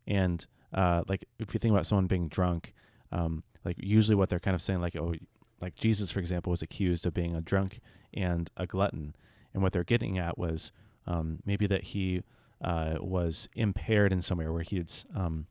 and 0.06 0.46
uh, 0.72 1.02
like 1.08 1.24
if 1.38 1.52
you 1.52 1.60
think 1.60 1.72
about 1.72 1.86
someone 1.86 2.06
being 2.06 2.28
drunk, 2.28 2.72
um, 3.12 3.42
like 3.64 3.76
usually 3.78 4.14
what 4.14 4.28
they're 4.28 4.40
kind 4.40 4.54
of 4.54 4.62
saying 4.62 4.80
like, 4.80 4.96
oh, 4.96 5.14
like 5.60 5.74
Jesus, 5.74 6.10
for 6.10 6.20
example, 6.20 6.50
was 6.50 6.62
accused 6.62 7.06
of 7.06 7.14
being 7.14 7.34
a 7.34 7.40
drunk 7.40 7.80
and 8.12 8.50
a 8.56 8.66
glutton, 8.66 9.14
and 9.52 9.62
what 9.62 9.72
they're 9.72 9.84
getting 9.84 10.18
at 10.18 10.38
was 10.38 10.72
um, 11.06 11.40
maybe 11.44 11.66
that 11.66 11.84
he 11.84 12.22
uh, 12.62 12.94
was 13.00 13.48
impaired 13.54 14.12
in 14.12 14.22
some 14.22 14.38
way, 14.38 14.48
where 14.48 14.62
he's 14.62 15.04
um, 15.14 15.46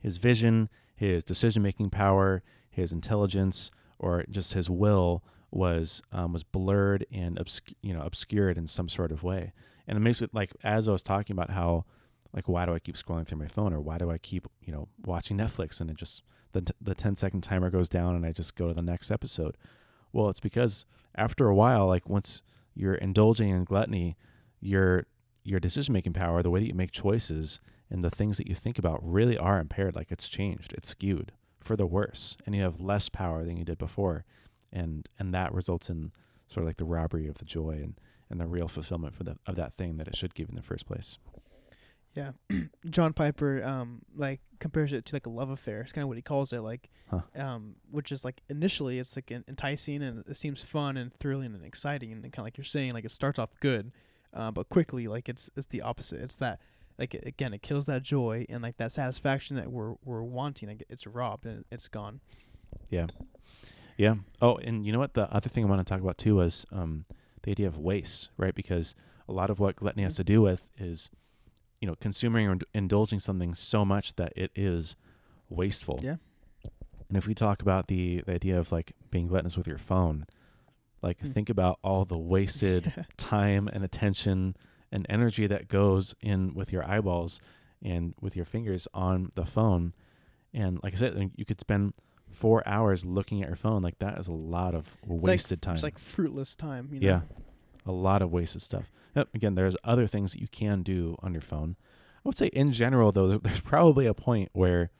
his 0.00 0.16
vision, 0.16 0.68
his 0.98 1.22
decision 1.22 1.62
making 1.62 1.90
power, 1.90 2.42
his 2.68 2.92
intelligence, 2.92 3.70
or 4.00 4.24
just 4.28 4.54
his 4.54 4.68
will 4.68 5.22
was 5.50 6.02
um, 6.12 6.32
was 6.32 6.42
blurred 6.42 7.06
and 7.12 7.38
obsc- 7.38 7.74
you 7.80 7.94
know 7.94 8.02
obscured 8.02 8.58
in 8.58 8.66
some 8.66 8.88
sort 8.88 9.12
of 9.12 9.22
way. 9.22 9.52
And 9.86 9.96
it 9.96 10.00
makes 10.00 10.20
it 10.20 10.34
like 10.34 10.50
as 10.64 10.88
I 10.88 10.92
was 10.92 11.04
talking 11.04 11.34
about 11.34 11.50
how 11.50 11.84
like 12.34 12.48
why 12.48 12.66
do 12.66 12.74
I 12.74 12.80
keep 12.80 12.96
scrolling 12.96 13.26
through 13.26 13.38
my 13.38 13.46
phone 13.46 13.72
or 13.72 13.80
why 13.80 13.96
do 13.96 14.10
I 14.10 14.18
keep 14.18 14.48
you 14.60 14.72
know 14.72 14.88
watching 15.06 15.38
Netflix 15.38 15.80
and 15.80 15.88
it 15.88 15.96
just 15.96 16.22
the 16.52 16.62
t- 16.62 16.74
the 16.80 16.96
10 16.96 17.14
second 17.14 17.42
timer 17.42 17.70
goes 17.70 17.88
down 17.88 18.16
and 18.16 18.26
I 18.26 18.32
just 18.32 18.56
go 18.56 18.66
to 18.66 18.74
the 18.74 18.82
next 18.82 19.12
episode. 19.12 19.56
Well, 20.12 20.28
it's 20.28 20.40
because 20.40 20.84
after 21.14 21.46
a 21.46 21.54
while, 21.54 21.86
like 21.86 22.08
once 22.08 22.42
you're 22.74 22.94
indulging 22.94 23.50
in 23.50 23.62
gluttony, 23.62 24.16
your 24.60 25.06
your 25.44 25.60
decision 25.60 25.92
making 25.92 26.12
power, 26.12 26.42
the 26.42 26.50
way 26.50 26.58
that 26.58 26.66
you 26.66 26.74
make 26.74 26.90
choices, 26.90 27.60
and 27.90 28.02
the 28.04 28.10
things 28.10 28.36
that 28.36 28.46
you 28.48 28.54
think 28.54 28.78
about 28.78 29.00
really 29.02 29.36
are 29.38 29.58
impaired. 29.60 29.96
Like 29.96 30.10
it's 30.12 30.28
changed, 30.28 30.72
it's 30.74 30.88
skewed 30.90 31.32
for 31.60 31.76
the 31.76 31.86
worse, 31.86 32.36
and 32.46 32.54
you 32.54 32.62
have 32.62 32.80
less 32.80 33.08
power 33.08 33.44
than 33.44 33.56
you 33.56 33.64
did 33.64 33.78
before. 33.78 34.24
and 34.72 35.08
and 35.18 35.32
that 35.34 35.52
results 35.54 35.88
in 35.88 36.12
sort 36.46 36.62
of 36.64 36.68
like 36.68 36.76
the 36.76 36.84
robbery 36.84 37.26
of 37.28 37.38
the 37.38 37.44
joy 37.44 37.80
and 37.82 37.94
and 38.30 38.38
the 38.40 38.46
real 38.46 38.68
fulfillment 38.68 39.14
for 39.14 39.24
the 39.24 39.36
of 39.46 39.56
that 39.56 39.72
thing 39.74 39.96
that 39.96 40.06
it 40.08 40.14
should 40.16 40.34
give 40.34 40.48
in 40.50 40.54
the 40.56 40.62
first 40.62 40.84
place. 40.86 41.16
Yeah, 42.14 42.32
John 42.90 43.12
Piper 43.12 43.62
um 43.64 44.02
like 44.16 44.40
compares 44.58 44.92
it 44.92 45.04
to 45.06 45.14
like 45.14 45.26
a 45.26 45.30
love 45.30 45.50
affair. 45.50 45.80
It's 45.82 45.92
kind 45.92 46.02
of 46.02 46.08
what 46.08 46.16
he 46.18 46.22
calls 46.22 46.52
it, 46.52 46.60
like, 46.60 46.88
Huh. 47.10 47.20
um, 47.36 47.76
which 47.90 48.10
is 48.12 48.24
like 48.24 48.40
initially 48.50 48.98
it's 48.98 49.16
like 49.16 49.30
en- 49.30 49.44
enticing 49.48 50.02
and 50.02 50.24
it 50.28 50.36
seems 50.36 50.62
fun 50.62 50.96
and 50.96 51.12
thrilling 51.14 51.54
and 51.54 51.64
exciting 51.64 52.12
and 52.12 52.22
kind 52.24 52.38
of 52.40 52.44
like 52.44 52.58
you're 52.58 52.64
saying, 52.64 52.92
like 52.92 53.04
it 53.04 53.10
starts 53.10 53.38
off 53.38 53.50
good, 53.60 53.92
uh, 54.34 54.50
but 54.50 54.68
quickly 54.68 55.06
like 55.06 55.28
it's 55.28 55.48
it's 55.56 55.66
the 55.66 55.80
opposite. 55.82 56.20
It's 56.20 56.36
that 56.38 56.60
like 56.98 57.14
again 57.14 57.54
it 57.54 57.62
kills 57.62 57.86
that 57.86 58.02
joy 58.02 58.44
and 58.48 58.62
like 58.62 58.76
that 58.78 58.92
satisfaction 58.92 59.56
that 59.56 59.70
we're 59.70 59.94
we're 60.04 60.22
wanting. 60.22 60.68
Like 60.68 60.84
it's 60.88 61.06
robbed 61.06 61.46
and 61.46 61.64
it's 61.70 61.88
gone. 61.88 62.20
Yeah. 62.90 63.06
Yeah. 63.96 64.16
Oh, 64.40 64.56
and 64.56 64.86
you 64.86 64.92
know 64.92 64.98
what? 64.98 65.14
The 65.14 65.32
other 65.32 65.48
thing 65.48 65.64
I 65.64 65.68
want 65.68 65.84
to 65.86 65.90
talk 65.92 66.00
about 66.00 66.18
too 66.18 66.36
was 66.36 66.64
um, 66.70 67.04
the 67.42 67.50
idea 67.50 67.66
of 67.66 67.76
waste, 67.78 68.30
right? 68.36 68.54
Because 68.54 68.94
a 69.28 69.32
lot 69.32 69.50
of 69.50 69.58
what 69.58 69.76
gluttony 69.76 70.04
has 70.04 70.14
to 70.16 70.24
do 70.24 70.40
with 70.40 70.68
is, 70.78 71.10
you 71.80 71.88
know, 71.88 71.96
consuming 72.00 72.46
or 72.46 72.52
ind- 72.52 72.64
indulging 72.74 73.18
something 73.20 73.54
so 73.54 73.84
much 73.84 74.14
that 74.16 74.32
it 74.36 74.50
is 74.54 74.94
wasteful. 75.48 75.98
Yeah. 76.02 76.16
And 77.08 77.16
if 77.16 77.26
we 77.26 77.34
talk 77.34 77.60
about 77.62 77.88
the, 77.88 78.22
the 78.26 78.32
idea 78.34 78.58
of 78.58 78.70
like 78.70 78.92
being 79.10 79.26
gluttonous 79.26 79.56
with 79.56 79.66
your 79.66 79.78
phone, 79.78 80.26
like 81.02 81.20
Hmm. 81.20 81.30
think 81.30 81.50
about 81.50 81.78
all 81.82 82.04
the 82.04 82.18
wasted 82.18 83.06
time 83.16 83.66
and 83.68 83.82
attention 83.82 84.56
and 84.90 85.06
energy 85.08 85.46
that 85.46 85.68
goes 85.68 86.14
in 86.20 86.54
with 86.54 86.72
your 86.72 86.88
eyeballs 86.88 87.40
and 87.82 88.14
with 88.20 88.36
your 88.36 88.44
fingers 88.44 88.88
on 88.94 89.30
the 89.34 89.44
phone. 89.44 89.92
And 90.52 90.80
like 90.82 90.94
I 90.94 90.96
said, 90.96 91.30
you 91.36 91.44
could 91.44 91.60
spend 91.60 91.94
four 92.30 92.66
hours 92.66 93.04
looking 93.04 93.42
at 93.42 93.48
your 93.48 93.56
phone. 93.56 93.82
Like 93.82 93.98
that 93.98 94.18
is 94.18 94.28
a 94.28 94.32
lot 94.32 94.74
of 94.74 94.96
wasted 95.06 95.62
time. 95.62 95.74
It's 95.74 95.82
like 95.82 95.98
fruitless 95.98 96.56
time. 96.56 96.88
You 96.92 97.00
know? 97.00 97.06
yeah, 97.06 97.20
a 97.86 97.92
lot 97.92 98.22
of 98.22 98.32
wasted 98.32 98.62
stuff. 98.62 98.90
Yep, 99.14 99.28
again, 99.34 99.54
there's 99.54 99.76
other 99.84 100.06
things 100.06 100.32
that 100.32 100.40
you 100.40 100.48
can 100.48 100.82
do 100.82 101.16
on 101.22 101.32
your 101.32 101.42
phone. 101.42 101.76
I 102.18 102.28
would 102.28 102.36
say 102.36 102.46
in 102.48 102.72
general, 102.72 103.12
though, 103.12 103.38
there's 103.38 103.60
probably 103.60 104.06
a 104.06 104.14
point 104.14 104.50
where, 104.52 104.90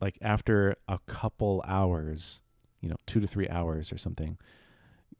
like 0.00 0.18
after 0.22 0.76
a 0.88 0.98
couple 1.06 1.62
hours, 1.66 2.40
you 2.80 2.88
know, 2.88 2.96
two 3.06 3.20
to 3.20 3.26
three 3.26 3.48
hours 3.48 3.92
or 3.92 3.98
something, 3.98 4.38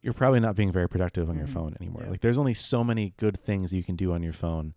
you're 0.01 0.13
probably 0.13 0.39
not 0.39 0.55
being 0.55 0.71
very 0.71 0.89
productive 0.89 1.29
on 1.29 1.37
your 1.37 1.47
Mhm. 1.47 1.53
phone 1.53 1.75
anymore. 1.79 2.03
Yeah. 2.03 2.09
Like 2.11 2.21
there's 2.21 2.37
only 2.37 2.53
so 2.53 2.83
many 2.83 3.13
good 3.17 3.39
things 3.39 3.71
you 3.73 3.83
can 3.83 3.95
do 3.95 4.13
on 4.13 4.23
your 4.23 4.33
phone 4.33 4.73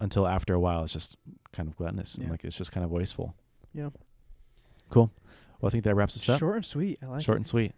until 0.00 0.26
after 0.26 0.54
a 0.54 0.60
while 0.60 0.82
it's 0.84 0.92
just 0.92 1.16
kind 1.52 1.68
of 1.68 1.76
gluttonous 1.76 2.16
and 2.16 2.30
like 2.30 2.44
it's 2.44 2.56
just 2.56 2.72
kind 2.72 2.84
of 2.84 2.90
wasteful. 2.90 3.34
Yeah. 3.72 3.90
Cool. 4.90 5.10
Well, 5.60 5.68
I 5.68 5.70
think 5.70 5.84
that 5.84 5.94
wraps 5.94 6.16
us 6.16 6.28
up. 6.28 6.38
Short 6.38 6.56
and 6.56 6.64
sweet. 6.64 6.98
I 7.02 7.06
like 7.06 7.22
Short 7.24 7.36
it. 7.36 7.40
and 7.40 7.46
sweet. 7.46 7.72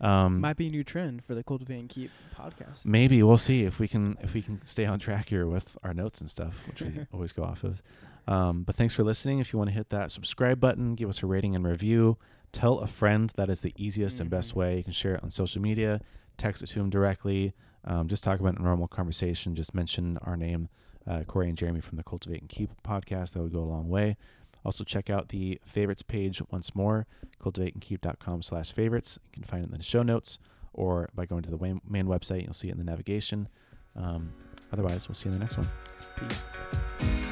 Um, 0.00 0.40
Might 0.40 0.56
be 0.56 0.66
a 0.66 0.70
new 0.70 0.82
trend 0.84 1.24
for 1.24 1.34
the 1.34 1.42
Cultivate 1.44 1.78
and 1.78 1.88
Keep 1.88 2.10
podcast. 2.36 2.84
maybe 2.84 3.22
we'll 3.22 3.36
see 3.38 3.62
if 3.64 3.78
we 3.78 3.86
can 3.88 4.16
if 4.20 4.34
we 4.34 4.42
can 4.42 4.64
stay 4.64 4.84
on 4.84 4.98
track 4.98 5.28
here 5.28 5.46
with 5.46 5.76
our 5.84 5.94
notes 5.94 6.20
and 6.20 6.28
stuff, 6.28 6.56
which 6.66 6.82
we 6.82 7.06
always 7.12 7.32
go 7.32 7.44
off 7.44 7.62
of. 7.64 7.82
Um, 8.26 8.62
but 8.64 8.74
thanks 8.76 8.94
for 8.94 9.02
listening. 9.04 9.38
If 9.40 9.52
you 9.52 9.58
want 9.58 9.70
to 9.70 9.74
hit 9.74 9.90
that 9.90 10.10
subscribe 10.10 10.60
button, 10.60 10.94
give 10.94 11.08
us 11.08 11.22
a 11.22 11.26
rating 11.26 11.54
and 11.56 11.64
review. 11.66 12.18
Tell 12.52 12.78
a 12.80 12.86
friend. 12.86 13.32
That 13.36 13.48
is 13.50 13.62
the 13.62 13.72
easiest 13.76 14.20
and 14.20 14.28
best 14.30 14.52
Mhm. 14.52 14.56
way. 14.56 14.76
You 14.78 14.84
can 14.84 14.92
share 14.92 15.14
it 15.14 15.22
on 15.24 15.30
social 15.30 15.60
media, 15.62 16.00
text 16.36 16.62
it 16.62 16.66
to 16.68 16.78
them 16.78 16.90
directly. 16.90 17.54
Um, 17.84 18.08
just 18.08 18.22
talk 18.22 18.38
about 18.40 18.58
a 18.58 18.62
normal 18.62 18.88
conversation. 18.88 19.54
Just 19.56 19.74
mention 19.74 20.18
our 20.18 20.36
name, 20.36 20.68
uh, 21.06 21.24
Corey 21.24 21.48
and 21.48 21.56
Jeremy 21.58 21.80
from 21.80 21.96
the 21.96 22.04
Cultivate 22.04 22.40
and 22.40 22.48
Keep 22.48 22.70
podcast. 22.82 23.32
That 23.32 23.42
would 23.42 23.52
go 23.52 23.60
a 23.60 23.64
long 23.64 23.88
way. 23.88 24.16
Also, 24.64 24.84
check 24.84 25.10
out 25.10 25.30
the 25.30 25.58
favorites 25.64 26.02
page 26.02 26.40
once 26.52 26.74
more, 26.74 27.06
cultivateandkeep.com 27.40 28.42
slash 28.42 28.70
favorites. 28.70 29.18
You 29.24 29.32
can 29.32 29.42
find 29.44 29.64
it 29.64 29.70
in 29.72 29.74
the 29.76 29.82
show 29.82 30.02
notes 30.04 30.38
or 30.72 31.08
by 31.14 31.26
going 31.26 31.42
to 31.42 31.50
the 31.50 31.58
main, 31.58 31.80
main 31.88 32.06
website. 32.06 32.44
You'll 32.44 32.52
see 32.52 32.68
it 32.68 32.72
in 32.72 32.78
the 32.78 32.84
navigation. 32.84 33.48
Um, 33.96 34.32
otherwise, 34.72 35.08
we'll 35.08 35.14
see 35.16 35.28
you 35.28 35.32
in 35.34 35.38
the 35.40 35.44
next 35.44 35.56
one. 35.58 35.68
Peace. 36.16 37.31